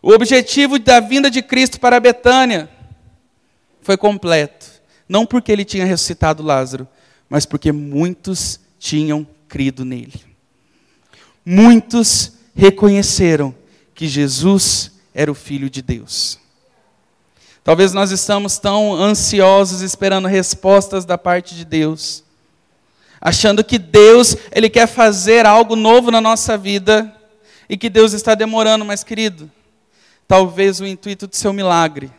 O 0.00 0.12
objetivo 0.12 0.78
da 0.78 1.00
vinda 1.00 1.30
de 1.30 1.42
Cristo 1.42 1.80
para 1.80 2.00
Betânia 2.00 2.68
foi 3.82 3.96
completo. 3.96 4.66
Não 5.08 5.26
porque 5.26 5.50
ele 5.50 5.64
tinha 5.64 5.84
ressuscitado 5.84 6.42
Lázaro, 6.42 6.86
mas 7.28 7.44
porque 7.44 7.72
muitos 7.72 8.60
tinham 8.78 9.26
crido 9.48 9.84
nele. 9.84 10.24
Muitos 11.44 12.37
reconheceram 12.58 13.54
que 13.94 14.08
Jesus 14.08 14.90
era 15.14 15.30
o 15.30 15.34
Filho 15.34 15.70
de 15.70 15.80
Deus. 15.80 16.40
Talvez 17.62 17.92
nós 17.92 18.10
estamos 18.10 18.58
tão 18.58 18.92
ansiosos 18.94 19.80
esperando 19.80 20.26
respostas 20.26 21.04
da 21.04 21.16
parte 21.16 21.54
de 21.54 21.64
Deus, 21.64 22.24
achando 23.20 23.62
que 23.62 23.78
Deus 23.78 24.36
ele 24.50 24.68
quer 24.68 24.88
fazer 24.88 25.46
algo 25.46 25.76
novo 25.76 26.10
na 26.10 26.20
nossa 26.20 26.58
vida 26.58 27.14
e 27.68 27.76
que 27.76 27.88
Deus 27.88 28.12
está 28.12 28.34
demorando, 28.34 28.84
mas 28.84 29.04
querido, 29.04 29.48
talvez 30.26 30.80
o 30.80 30.86
intuito 30.86 31.28
do 31.28 31.36
seu 31.36 31.52
milagre 31.52 32.10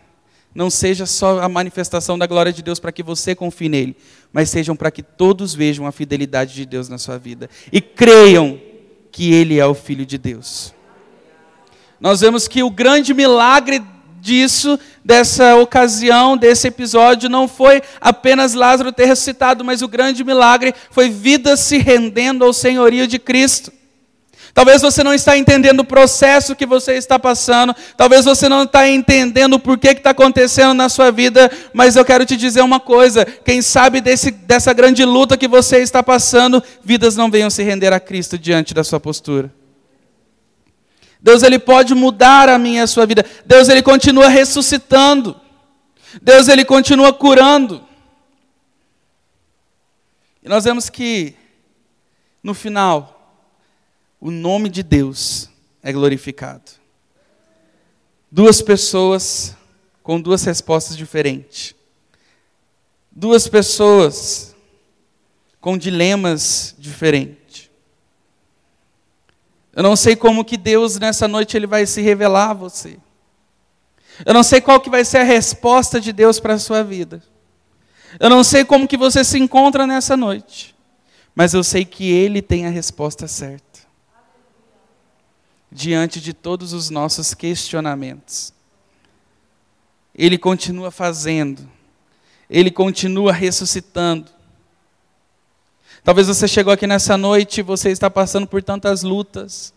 não 0.56 0.70
seja 0.70 1.06
só 1.06 1.42
a 1.42 1.50
manifestação 1.50 2.18
da 2.18 2.26
glória 2.26 2.54
de 2.54 2.64
Deus 2.64 2.80
para 2.80 2.94
que 2.94 3.04
você 3.04 3.36
confie 3.36 3.68
nele, 3.68 3.98
mas 4.32 4.50
sejam 4.50 4.76
para 4.76 4.90
que 4.90 5.04
todos 5.04 5.54
vejam 5.54 5.86
a 5.86 5.92
fidelidade 5.92 6.54
de 6.54 6.66
Deus 6.66 6.88
na 6.88 6.98
sua 6.98 7.18
vida 7.18 7.50
e 7.74 7.82
creiam 7.82 8.69
que 9.12 9.34
ele 9.34 9.60
é 9.60 9.66
o 9.66 9.74
filho 9.74 10.06
de 10.06 10.18
Deus. 10.18 10.74
Nós 12.00 12.22
vemos 12.22 12.48
que 12.48 12.64
o 12.64 12.70
grande 12.70 13.14
milagre 13.14 13.84
disso, 14.22 14.80
dessa 15.04 15.56
ocasião, 15.56 16.38
desse 16.38 16.68
episódio, 16.68 17.30
não 17.30 17.48
foi 17.48 17.82
apenas 18.00 18.54
Lázaro 18.54 18.92
ter 18.92 19.06
ressuscitado, 19.06 19.64
mas 19.64 19.82
o 19.82 19.88
grande 19.88 20.24
milagre 20.24 20.74
foi 20.92 21.10
vidas 21.10 21.60
se 21.62 21.78
rendendo 21.78 22.44
ao 22.44 22.54
senhorio 22.54 23.08
de 23.08 23.20
Cristo. 23.20 23.72
Talvez 24.54 24.82
você 24.82 25.04
não 25.04 25.14
está 25.14 25.38
entendendo 25.38 25.82
o 25.82 25.86
processo 25.86 26.56
que 26.56 26.66
você 26.66 26.94
está 26.94 27.20
passando, 27.20 27.76
talvez 27.96 28.26
você 28.26 28.50
não 28.50 28.64
está 28.64 28.88
entendendo 28.88 29.54
o 29.54 29.60
porquê 29.60 29.94
que 29.94 30.00
está 30.00 30.10
acontecendo 30.10 30.74
na 30.74 30.90
sua 30.90 31.12
vida, 31.12 31.52
mas 31.74 31.96
eu 31.96 32.04
quero 32.04 32.26
te 32.26 32.36
dizer 32.36 32.62
uma 32.62 32.80
coisa: 32.80 33.26
quem 33.26 33.62
sabe 33.62 34.02
desse, 34.02 34.32
dessa 34.32 34.74
grande 34.74 35.06
luta 35.06 35.38
que 35.38 35.48
você 35.48 35.80
está 35.80 36.02
passando, 36.02 36.64
vidas 36.84 37.16
não 37.16 37.30
venham 37.30 37.50
se 37.50 37.64
render 37.64 37.94
a 37.94 38.00
Cristo 38.00 38.38
diante 38.38 38.74
da 38.74 38.84
sua 38.84 39.00
postura. 39.00 39.54
Deus 41.22 41.44
ele 41.44 41.60
pode 41.60 41.94
mudar 41.94 42.48
a 42.48 42.58
minha 42.58 42.80
e 42.80 42.84
a 42.84 42.88
sua 42.88 43.06
vida. 43.06 43.26
Deus 43.46 43.68
ele 43.68 43.82
continua 43.82 44.30
ressuscitando. 44.30 45.36
Deus 46.22 46.48
ele 46.48 46.64
continua 46.64 47.12
curando. 47.12 47.84
E 50.42 50.48
nós 50.48 50.64
vemos 50.64 50.90
que 50.90 51.36
no 52.42 52.54
final 52.54 53.19
o 54.20 54.32
nome 54.32 54.70
de 54.70 54.84
Deus 54.84 55.50
é 55.82 55.94
glorificado. 55.94 56.72
Duas 58.30 58.62
pessoas 58.62 59.56
com 60.04 60.20
duas 60.20 60.44
respostas 60.44 60.98
diferentes. 60.98 61.74
Duas 63.12 63.48
pessoas 63.48 64.56
com 65.62 65.78
dilemas 65.78 66.76
diferentes. 66.78 67.70
Eu 69.74 69.84
não 69.84 69.96
sei 69.96 70.16
como 70.16 70.44
que 70.44 70.58
Deus 70.58 71.00
nessa 71.00 71.28
noite 71.28 71.56
ele 71.56 71.68
vai 71.68 71.86
se 71.86 72.02
revelar 72.02 72.52
a 72.52 72.54
você. 72.54 72.98
Eu 74.26 74.34
não 74.34 74.44
sei 74.44 74.60
qual 74.60 74.82
que 74.82 74.90
vai 74.90 75.06
ser 75.06 75.20
a 75.20 75.24
resposta 75.24 76.00
de 76.00 76.12
Deus 76.12 76.40
para 76.40 76.56
a 76.56 76.60
sua 76.60 76.84
vida. 76.84 77.24
Eu 78.20 78.30
não 78.30 78.44
sei 78.44 78.66
como 78.66 78.88
que 78.88 78.98
você 78.98 79.24
se 79.24 79.40
encontra 79.40 79.88
nessa 79.88 80.18
noite. 80.18 80.76
Mas 81.34 81.54
eu 81.54 81.64
sei 81.64 81.86
que 81.86 82.12
ele 82.12 82.42
tem 82.42 82.66
a 82.66 82.70
resposta 82.70 83.28
certa 83.28 83.69
diante 85.72 86.20
de 86.20 86.34
todos 86.34 86.74
os 86.74 86.90
nossos 86.90 87.34
questionamentos. 87.34 88.54
Ele 90.16 90.38
continua 90.38 90.92
fazendo, 90.92 91.70
ele 92.50 92.72
continua 92.72 93.32
ressuscitando. 93.32 94.30
Talvez 96.04 96.28
você 96.28 96.48
chegou 96.48 96.74
aqui 96.74 96.88
nessa 96.88 97.18
noite 97.18 97.62
você 97.62 97.90
está 97.90 98.10
passando 98.10 98.48
por 98.48 98.64
tantas 98.64 99.04
lutas, 99.04 99.74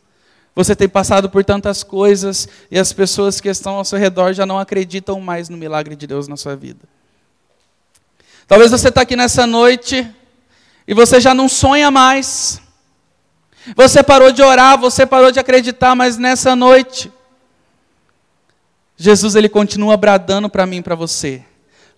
Você 0.55 0.77
tem 0.77 0.87
passado 0.87 1.31
por 1.31 1.43
tantas 1.43 1.83
coisas 1.83 2.47
e 2.71 2.79
as 2.79 2.93
pessoas 2.93 3.41
que 3.41 3.49
estão 3.49 3.77
ao 3.77 3.85
seu 3.87 3.99
redor 3.99 4.35
já 4.35 4.45
não 4.45 4.59
acreditam 4.59 5.19
mais 5.19 5.49
no 5.49 5.57
milagre 5.57 5.97
de 5.97 6.07
Deus 6.07 6.29
na 6.29 6.37
sua 6.37 6.55
vida. 6.55 6.87
Talvez 8.47 8.71
você 8.71 8.89
está 8.89 9.01
aqui 9.01 9.17
nessa 9.17 9.47
noite 9.47 10.07
e 10.87 10.93
você 10.93 11.21
já 11.21 11.33
não 11.33 11.49
sonha 11.49 11.91
mais. 11.91 12.62
Você 13.77 14.03
parou 14.03 14.33
de 14.33 14.43
orar, 14.43 14.79
você 14.79 15.07
parou 15.07 15.31
de 15.31 15.39
acreditar, 15.39 15.95
mas 15.95 16.19
nessa 16.19 16.57
noite, 16.57 17.13
Jesus 18.97 19.35
ele 19.35 19.49
continua 19.49 19.97
bradando 19.97 20.49
para 20.49 20.67
mim 20.67 20.83
para 20.83 20.95
você: 20.95 21.43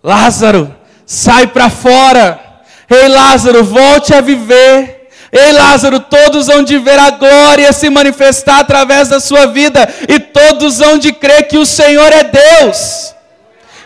Lázaro, 0.02 0.74
sai 1.06 1.46
para 1.46 1.70
fora. 1.70 2.40
Ei 2.88 3.08
Lázaro, 3.08 3.64
volte 3.64 4.14
a 4.14 4.20
viver. 4.20 5.08
Ei 5.32 5.52
Lázaro, 5.52 5.98
todos 5.98 6.46
vão 6.46 6.62
de 6.62 6.78
ver 6.78 6.98
a 6.98 7.10
glória 7.10 7.72
se 7.72 7.90
manifestar 7.90 8.60
através 8.60 9.08
da 9.08 9.18
sua 9.18 9.46
vida 9.46 9.88
e 10.08 10.20
todos 10.20 10.78
vão 10.78 10.96
de 10.96 11.12
crer 11.12 11.48
que 11.48 11.58
o 11.58 11.66
Senhor 11.66 12.12
é 12.12 12.24
Deus. 12.24 13.13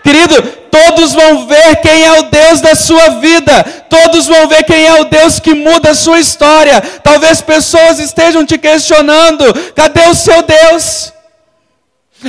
Querido, 0.03 0.41
todos 0.71 1.13
vão 1.13 1.47
ver 1.47 1.77
quem 1.77 2.05
é 2.05 2.21
o 2.21 2.23
Deus 2.25 2.61
da 2.61 2.75
sua 2.75 3.21
vida, 3.21 3.65
todos 3.89 4.27
vão 4.27 4.49
ver 4.49 4.65
quem 4.65 4.87
é 4.87 5.01
o 5.01 5.05
Deus 5.05 5.41
que 5.41 5.55
muda 5.55 5.91
a 5.91 5.95
sua 5.95 6.19
história. 6.19 6.81
Talvez 7.03 7.41
pessoas 7.41 7.99
estejam 7.99 8.45
te 8.45 8.57
questionando: 8.59 9.45
cadê 9.75 10.03
o 10.09 10.15
seu 10.15 10.43
Deus? 10.43 11.13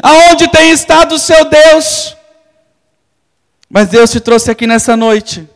Aonde 0.01 0.47
tem 0.47 0.71
estado 0.71 1.15
o 1.15 1.19
seu 1.19 1.45
Deus? 1.45 2.15
Mas 3.69 3.87
Deus 3.87 4.11
te 4.11 4.19
trouxe 4.19 4.49
aqui 4.49 4.65
nessa 4.65 4.97
noite 4.97 5.47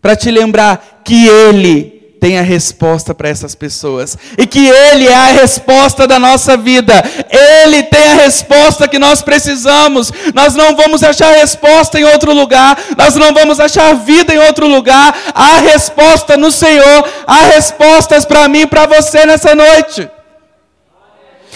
para 0.00 0.14
te 0.14 0.30
lembrar 0.30 1.00
que 1.04 1.26
Ele 1.26 1.95
tem 2.20 2.38
a 2.38 2.42
resposta 2.42 3.14
para 3.14 3.28
essas 3.28 3.54
pessoas. 3.54 4.16
E 4.38 4.46
que 4.46 4.66
Ele 4.66 5.06
é 5.06 5.14
a 5.14 5.32
resposta 5.32 6.06
da 6.06 6.18
nossa 6.18 6.56
vida. 6.56 6.94
Ele 7.30 7.82
tem 7.84 8.12
a 8.12 8.14
resposta 8.14 8.88
que 8.88 8.98
nós 8.98 9.22
precisamos. 9.22 10.12
Nós 10.34 10.54
não 10.54 10.74
vamos 10.74 11.02
achar 11.02 11.34
resposta 11.34 11.98
em 12.00 12.04
outro 12.04 12.32
lugar. 12.32 12.78
Nós 12.96 13.14
não 13.14 13.32
vamos 13.32 13.60
achar 13.60 13.94
vida 13.94 14.34
em 14.34 14.38
outro 14.38 14.66
lugar. 14.66 15.16
Há 15.34 15.58
resposta 15.58 16.36
no 16.36 16.50
Senhor. 16.50 17.08
Há 17.26 17.42
respostas 17.46 18.24
para 18.24 18.48
mim 18.48 18.60
e 18.60 18.66
para 18.66 18.86
você 18.86 19.26
nessa 19.26 19.54
noite. 19.54 20.08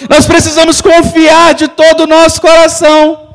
Nós 0.08 0.26
precisamos 0.26 0.80
confiar 0.80 1.54
de 1.54 1.68
todo 1.68 2.04
o 2.04 2.06
nosso 2.06 2.40
coração 2.40 3.34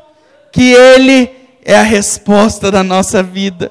que 0.52 0.72
Ele 0.72 1.30
é 1.64 1.76
a 1.76 1.82
resposta 1.82 2.70
da 2.70 2.82
nossa 2.82 3.22
vida. 3.22 3.70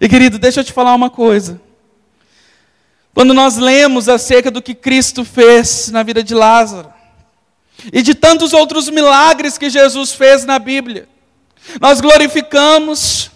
E 0.00 0.08
querido, 0.08 0.38
deixa 0.38 0.60
eu 0.60 0.64
te 0.64 0.72
falar 0.72 0.94
uma 0.94 1.10
coisa. 1.10 1.60
Quando 3.12 3.34
nós 3.34 3.56
lemos 3.56 4.08
acerca 4.08 4.50
do 4.50 4.62
que 4.62 4.74
Cristo 4.74 5.24
fez 5.24 5.90
na 5.90 6.02
vida 6.02 6.22
de 6.22 6.34
Lázaro, 6.34 6.92
e 7.92 8.02
de 8.02 8.14
tantos 8.14 8.52
outros 8.52 8.88
milagres 8.88 9.56
que 9.56 9.70
Jesus 9.70 10.12
fez 10.12 10.44
na 10.44 10.58
Bíblia, 10.58 11.08
nós 11.80 12.00
glorificamos, 12.00 13.30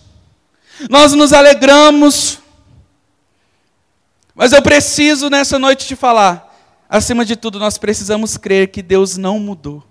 nós 0.89 1.13
nos 1.13 1.33
alegramos, 1.33 2.39
mas 4.35 4.53
eu 4.53 4.63
preciso 4.63 5.31
nessa 5.31 5.59
noite 5.59 5.87
te 5.87 5.95
falar, 5.95 6.55
acima 6.89 7.25
de 7.25 7.37
tudo, 7.37 7.59
nós 7.59 7.79
precisamos 7.79 8.37
crer 8.37 8.69
que 8.69 8.83
Deus 8.83 9.17
não 9.17 9.39
mudou. 9.39 9.83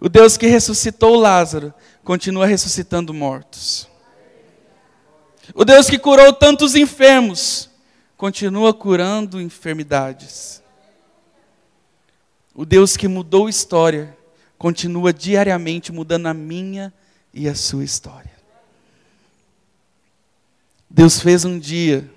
O 0.00 0.08
Deus 0.08 0.36
que 0.36 0.46
ressuscitou 0.46 1.14
Lázaro 1.14 1.72
continua 2.02 2.46
ressuscitando 2.46 3.14
mortos. 3.14 3.91
O 5.54 5.64
Deus 5.64 5.90
que 5.90 5.98
curou 5.98 6.32
tantos 6.32 6.74
enfermos, 6.74 7.68
continua 8.16 8.72
curando 8.72 9.40
enfermidades. 9.40 10.62
O 12.54 12.64
Deus 12.64 12.96
que 12.96 13.08
mudou 13.08 13.48
história, 13.48 14.16
continua 14.56 15.12
diariamente 15.12 15.90
mudando 15.90 16.26
a 16.26 16.34
minha 16.34 16.92
e 17.34 17.48
a 17.48 17.54
sua 17.54 17.82
história. 17.82 18.30
Deus 20.88 21.18
fez 21.18 21.44
um 21.44 21.58
dia 21.58 22.08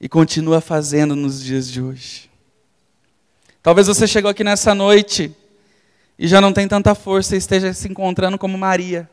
e 0.00 0.08
continua 0.08 0.60
fazendo 0.60 1.16
nos 1.16 1.42
dias 1.42 1.68
de 1.68 1.80
hoje. 1.80 2.30
Talvez 3.62 3.86
você 3.86 4.06
chegou 4.06 4.30
aqui 4.30 4.44
nessa 4.44 4.74
noite 4.74 5.34
e 6.18 6.28
já 6.28 6.40
não 6.40 6.52
tem 6.52 6.68
tanta 6.68 6.94
força 6.94 7.34
e 7.34 7.38
esteja 7.38 7.72
se 7.72 7.88
encontrando 7.88 8.38
como 8.38 8.58
Maria. 8.58 9.10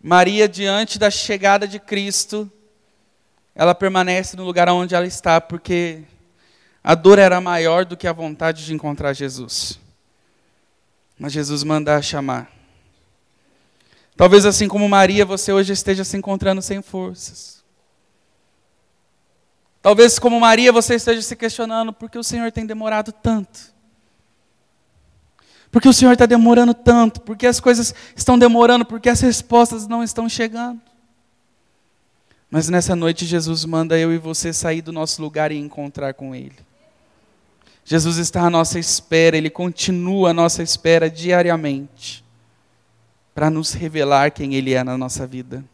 Maria, 0.00 0.48
diante 0.48 0.98
da 0.98 1.10
chegada 1.10 1.66
de 1.66 1.78
Cristo, 1.80 2.50
ela 3.54 3.74
permanece 3.74 4.36
no 4.36 4.44
lugar 4.44 4.68
onde 4.68 4.94
ela 4.94 5.06
está, 5.06 5.40
porque 5.40 6.04
a 6.82 6.94
dor 6.94 7.18
era 7.18 7.40
maior 7.40 7.84
do 7.84 7.96
que 7.96 8.06
a 8.06 8.12
vontade 8.12 8.64
de 8.64 8.72
encontrar 8.72 9.12
Jesus. 9.12 9.80
Mas 11.18 11.32
Jesus 11.32 11.64
manda 11.64 11.96
a 11.96 12.02
chamar. 12.02 12.50
Talvez 14.16 14.46
assim 14.46 14.68
como 14.68 14.88
Maria, 14.88 15.24
você 15.24 15.52
hoje 15.52 15.72
esteja 15.72 16.04
se 16.04 16.16
encontrando 16.16 16.62
sem 16.62 16.80
forças. 16.80 17.64
Talvez 19.82 20.18
como 20.18 20.38
Maria, 20.40 20.72
você 20.72 20.94
esteja 20.94 21.22
se 21.22 21.34
questionando 21.36 21.92
por 21.92 22.10
que 22.10 22.18
o 22.18 22.24
Senhor 22.24 22.50
tem 22.52 22.66
demorado 22.66 23.12
tanto. 23.12 23.72
Porque 25.70 25.88
o 25.88 25.92
Senhor 25.92 26.12
está 26.12 26.26
demorando 26.26 26.72
tanto? 26.72 27.20
Porque 27.20 27.46
as 27.46 27.60
coisas 27.60 27.94
estão 28.16 28.38
demorando? 28.38 28.84
Porque 28.84 29.08
as 29.08 29.20
respostas 29.20 29.86
não 29.86 30.02
estão 30.02 30.28
chegando? 30.28 30.80
Mas 32.50 32.68
nessa 32.68 32.96
noite 32.96 33.26
Jesus 33.26 33.64
manda 33.64 33.98
eu 33.98 34.12
e 34.12 34.18
você 34.18 34.52
sair 34.52 34.80
do 34.80 34.92
nosso 34.92 35.20
lugar 35.20 35.52
e 35.52 35.58
encontrar 35.58 36.14
com 36.14 36.34
Ele. 36.34 36.56
Jesus 37.84 38.16
está 38.16 38.42
à 38.42 38.50
nossa 38.50 38.78
espera, 38.78 39.36
Ele 39.36 39.50
continua 39.50 40.30
à 40.30 40.34
nossa 40.34 40.62
espera 40.62 41.10
diariamente 41.10 42.24
para 43.34 43.50
nos 43.50 43.72
revelar 43.72 44.30
quem 44.30 44.54
Ele 44.54 44.72
é 44.72 44.82
na 44.82 44.96
nossa 44.96 45.26
vida. 45.26 45.64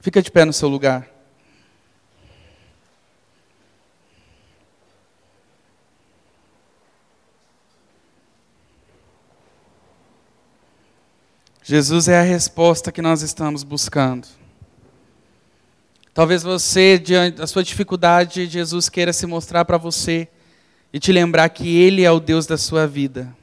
Fica 0.00 0.22
de 0.22 0.30
pé 0.30 0.44
no 0.44 0.52
seu 0.52 0.68
lugar. 0.68 1.08
Jesus 11.68 12.08
é 12.08 12.18
a 12.18 12.22
resposta 12.22 12.90
que 12.90 13.02
nós 13.02 13.20
estamos 13.20 13.62
buscando. 13.62 14.26
Talvez 16.14 16.42
você, 16.42 16.98
diante 16.98 17.36
da 17.36 17.46
sua 17.46 17.62
dificuldade, 17.62 18.46
Jesus 18.46 18.88
queira 18.88 19.12
se 19.12 19.26
mostrar 19.26 19.66
para 19.66 19.76
você 19.76 20.28
e 20.94 20.98
te 20.98 21.12
lembrar 21.12 21.46
que 21.50 21.76
Ele 21.76 22.04
é 22.04 22.10
o 22.10 22.20
Deus 22.20 22.46
da 22.46 22.56
sua 22.56 22.86
vida, 22.86 23.36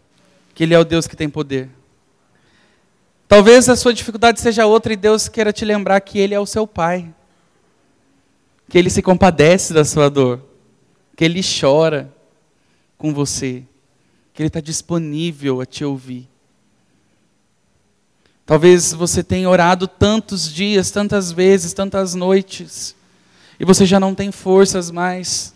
que 0.55 0.63
Ele 0.63 0.73
é 0.73 0.79
o 0.79 0.83
Deus 0.83 1.05
que 1.05 1.15
tem 1.15 1.29
poder. 1.29 1.69
Talvez 3.27 3.69
a 3.69 3.75
sua 3.75 3.93
dificuldade 3.93 4.41
seja 4.41 4.65
outra 4.65 4.93
e 4.93 4.97
Deus 4.97 5.27
queira 5.27 5.53
te 5.53 5.63
lembrar 5.63 6.01
que 6.01 6.17
Ele 6.17 6.33
é 6.33 6.39
o 6.39 6.47
seu 6.47 6.65
Pai, 6.65 7.13
que 8.67 8.75
Ele 8.75 8.89
se 8.89 9.03
compadece 9.03 9.71
da 9.71 9.85
sua 9.85 10.09
dor, 10.09 10.41
que 11.15 11.23
Ele 11.23 11.41
chora 11.43 12.11
com 12.97 13.13
você, 13.13 13.61
que 14.33 14.41
Ele 14.41 14.47
está 14.47 14.61
disponível 14.61 15.61
a 15.61 15.65
te 15.67 15.85
ouvir. 15.85 16.27
Talvez 18.45 18.93
você 18.93 19.23
tenha 19.23 19.49
orado 19.49 19.87
tantos 19.87 20.53
dias, 20.53 20.91
tantas 20.91 21.31
vezes, 21.31 21.73
tantas 21.73 22.13
noites, 22.13 22.95
e 23.59 23.65
você 23.65 23.85
já 23.85 23.99
não 23.99 24.13
tem 24.13 24.31
forças 24.31 24.91
mais. 24.91 25.53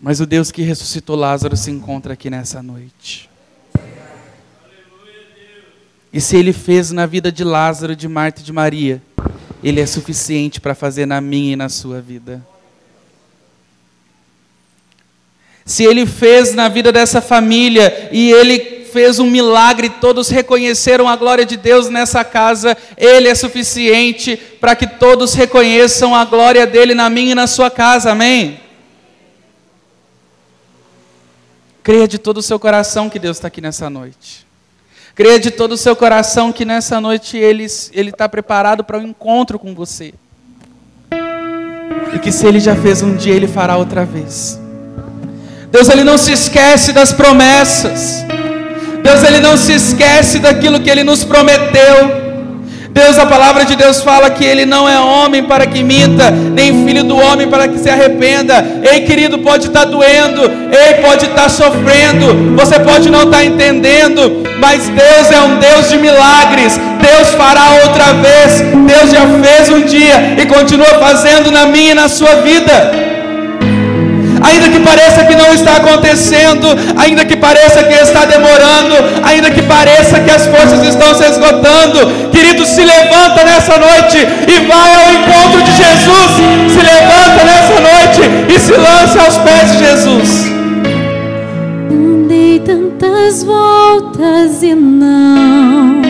Mas 0.00 0.20
o 0.20 0.26
Deus 0.26 0.50
que 0.50 0.62
ressuscitou 0.62 1.14
Lázaro 1.14 1.56
se 1.56 1.70
encontra 1.70 2.14
aqui 2.14 2.28
nessa 2.28 2.62
noite. 2.62 3.30
E 6.12 6.20
se 6.20 6.36
ele 6.36 6.52
fez 6.52 6.90
na 6.90 7.06
vida 7.06 7.30
de 7.30 7.44
Lázaro, 7.44 7.94
de 7.94 8.08
Marta 8.08 8.40
e 8.40 8.44
de 8.44 8.52
Maria, 8.52 9.00
ele 9.62 9.80
é 9.80 9.86
suficiente 9.86 10.60
para 10.60 10.74
fazer 10.74 11.06
na 11.06 11.20
minha 11.20 11.52
e 11.52 11.56
na 11.56 11.68
sua 11.68 12.00
vida. 12.00 12.44
Se 15.64 15.84
ele 15.84 16.04
fez 16.04 16.52
na 16.52 16.68
vida 16.68 16.90
dessa 16.90 17.20
família 17.20 18.08
e 18.10 18.32
ele 18.32 18.79
fez 18.92 19.18
um 19.18 19.30
milagre, 19.30 19.88
todos 19.88 20.28
reconheceram 20.28 21.08
a 21.08 21.16
glória 21.16 21.44
de 21.44 21.56
Deus 21.56 21.88
nessa 21.88 22.24
casa, 22.24 22.76
Ele 22.96 23.28
é 23.28 23.34
suficiente 23.34 24.36
para 24.36 24.74
que 24.74 24.86
todos 24.86 25.34
reconheçam 25.34 26.14
a 26.14 26.24
glória 26.24 26.66
dele 26.66 26.94
na 26.94 27.08
minha 27.08 27.32
e 27.32 27.34
na 27.34 27.46
sua 27.46 27.70
casa, 27.70 28.12
amém? 28.12 28.60
Creia 31.82 32.06
de 32.06 32.18
todo 32.18 32.38
o 32.38 32.42
seu 32.42 32.58
coração 32.58 33.08
que 33.08 33.18
Deus 33.18 33.36
está 33.36 33.48
aqui 33.48 33.60
nessa 33.60 33.88
noite. 33.88 34.46
Creia 35.14 35.40
de 35.40 35.50
todo 35.50 35.72
o 35.72 35.76
seu 35.76 35.96
coração 35.96 36.52
que 36.52 36.64
nessa 36.64 37.00
noite 37.00 37.36
Ele 37.36 37.64
está 37.64 38.28
preparado 38.28 38.84
para 38.84 38.98
um 38.98 39.02
encontro 39.02 39.58
com 39.58 39.74
você. 39.74 40.14
E 42.14 42.18
que 42.18 42.30
se 42.30 42.46
Ele 42.46 42.60
já 42.60 42.76
fez 42.76 43.02
um 43.02 43.16
dia, 43.16 43.34
Ele 43.34 43.48
fará 43.48 43.76
outra 43.76 44.04
vez. 44.04 44.58
Deus 45.70 45.88
ele 45.88 46.02
não 46.02 46.18
se 46.18 46.32
esquece 46.32 46.92
das 46.92 47.12
promessas. 47.12 48.24
Deus 49.02 49.22
ele 49.24 49.40
não 49.40 49.56
se 49.56 49.72
esquece 49.72 50.38
daquilo 50.38 50.80
que 50.80 50.90
ele 50.90 51.02
nos 51.02 51.24
prometeu. 51.24 52.30
Deus, 52.92 53.18
a 53.18 53.26
palavra 53.26 53.64
de 53.64 53.76
Deus 53.76 54.02
fala 54.02 54.30
que 54.30 54.44
Ele 54.44 54.66
não 54.66 54.88
é 54.88 54.98
homem 54.98 55.44
para 55.44 55.64
que 55.64 55.82
minta, 55.82 56.30
nem 56.30 56.84
filho 56.84 57.04
do 57.04 57.16
homem 57.16 57.46
para 57.46 57.68
que 57.68 57.78
se 57.78 57.88
arrependa. 57.88 58.64
Ei, 58.82 59.02
querido, 59.02 59.38
pode 59.38 59.68
estar 59.68 59.84
doendo, 59.84 60.42
ei, 60.42 60.94
pode 61.00 61.26
estar 61.26 61.48
sofrendo, 61.48 62.56
você 62.56 62.80
pode 62.80 63.08
não 63.08 63.22
estar 63.22 63.44
entendendo, 63.44 64.44
mas 64.58 64.88
Deus 64.88 65.30
é 65.30 65.40
um 65.40 65.56
Deus 65.58 65.88
de 65.88 65.98
milagres. 65.98 66.78
Deus 67.00 67.28
fará 67.34 67.80
outra 67.84 68.12
vez. 68.14 68.60
Deus 68.60 69.10
já 69.10 69.22
fez 69.40 69.68
um 69.68 69.82
dia 69.82 70.34
e 70.36 70.46
continua 70.46 70.98
fazendo 70.98 71.52
na 71.52 71.66
minha 71.66 71.92
e 71.92 71.94
na 71.94 72.08
sua 72.08 72.36
vida 72.42 73.09
ainda 74.42 74.68
que 74.68 74.80
pareça 74.80 75.24
que 75.24 75.34
não 75.36 75.52
está 75.52 75.76
acontecendo, 75.76 76.66
ainda 76.96 77.24
que 77.24 77.36
pareça 77.36 77.84
que 77.84 77.94
está 77.94 78.24
demorando, 78.24 78.94
ainda 79.22 79.50
que 79.50 79.62
pareça 79.62 80.20
que 80.20 80.30
as 80.30 80.46
forças 80.46 80.82
estão 80.86 81.14
se 81.14 81.24
esgotando, 81.24 82.30
querido, 82.30 82.64
se 82.66 82.82
levanta 82.82 83.44
nessa 83.44 83.76
noite 83.78 84.18
e 84.18 84.66
vai 84.66 84.94
ao 84.94 85.12
encontro 85.12 85.62
de 85.62 85.72
Jesus. 85.72 86.30
Se 86.72 86.82
levanta 86.82 87.44
nessa 87.44 87.80
noite 87.80 88.54
e 88.54 88.58
se 88.58 88.72
lança 88.72 89.22
aos 89.22 89.38
pés 89.38 89.72
de 89.72 89.78
Jesus. 89.78 90.50
Dei 92.28 92.60
tantas 92.60 93.42
voltas 93.42 94.62
e 94.62 94.74
não, 94.74 96.00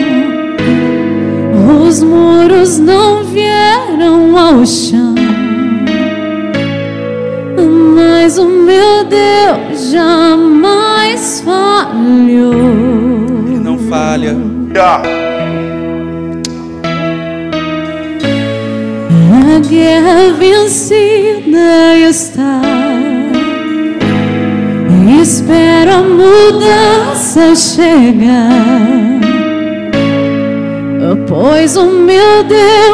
os 1.87 2.03
muros 2.03 2.79
não 2.79 3.23
vieram 3.23 4.37
ao 4.37 4.65
chão 4.65 5.30
mas 8.31 8.37
o 8.37 8.45
meu 8.45 9.03
Deus 9.03 9.91
jamais 9.91 11.41
falhou. 11.41 12.53
Ele 13.45 13.59
não 13.59 13.77
falha. 13.77 14.37
A 19.33 19.59
guerra 19.67 20.31
vencida 20.39 21.97
está. 22.09 22.61
Espero 25.21 25.91
a 25.91 26.01
mudança 26.01 27.53
chegar. 27.53 28.49
Pois 31.27 31.75
o 31.75 31.85
meu 31.85 32.45
Deus 32.45 32.91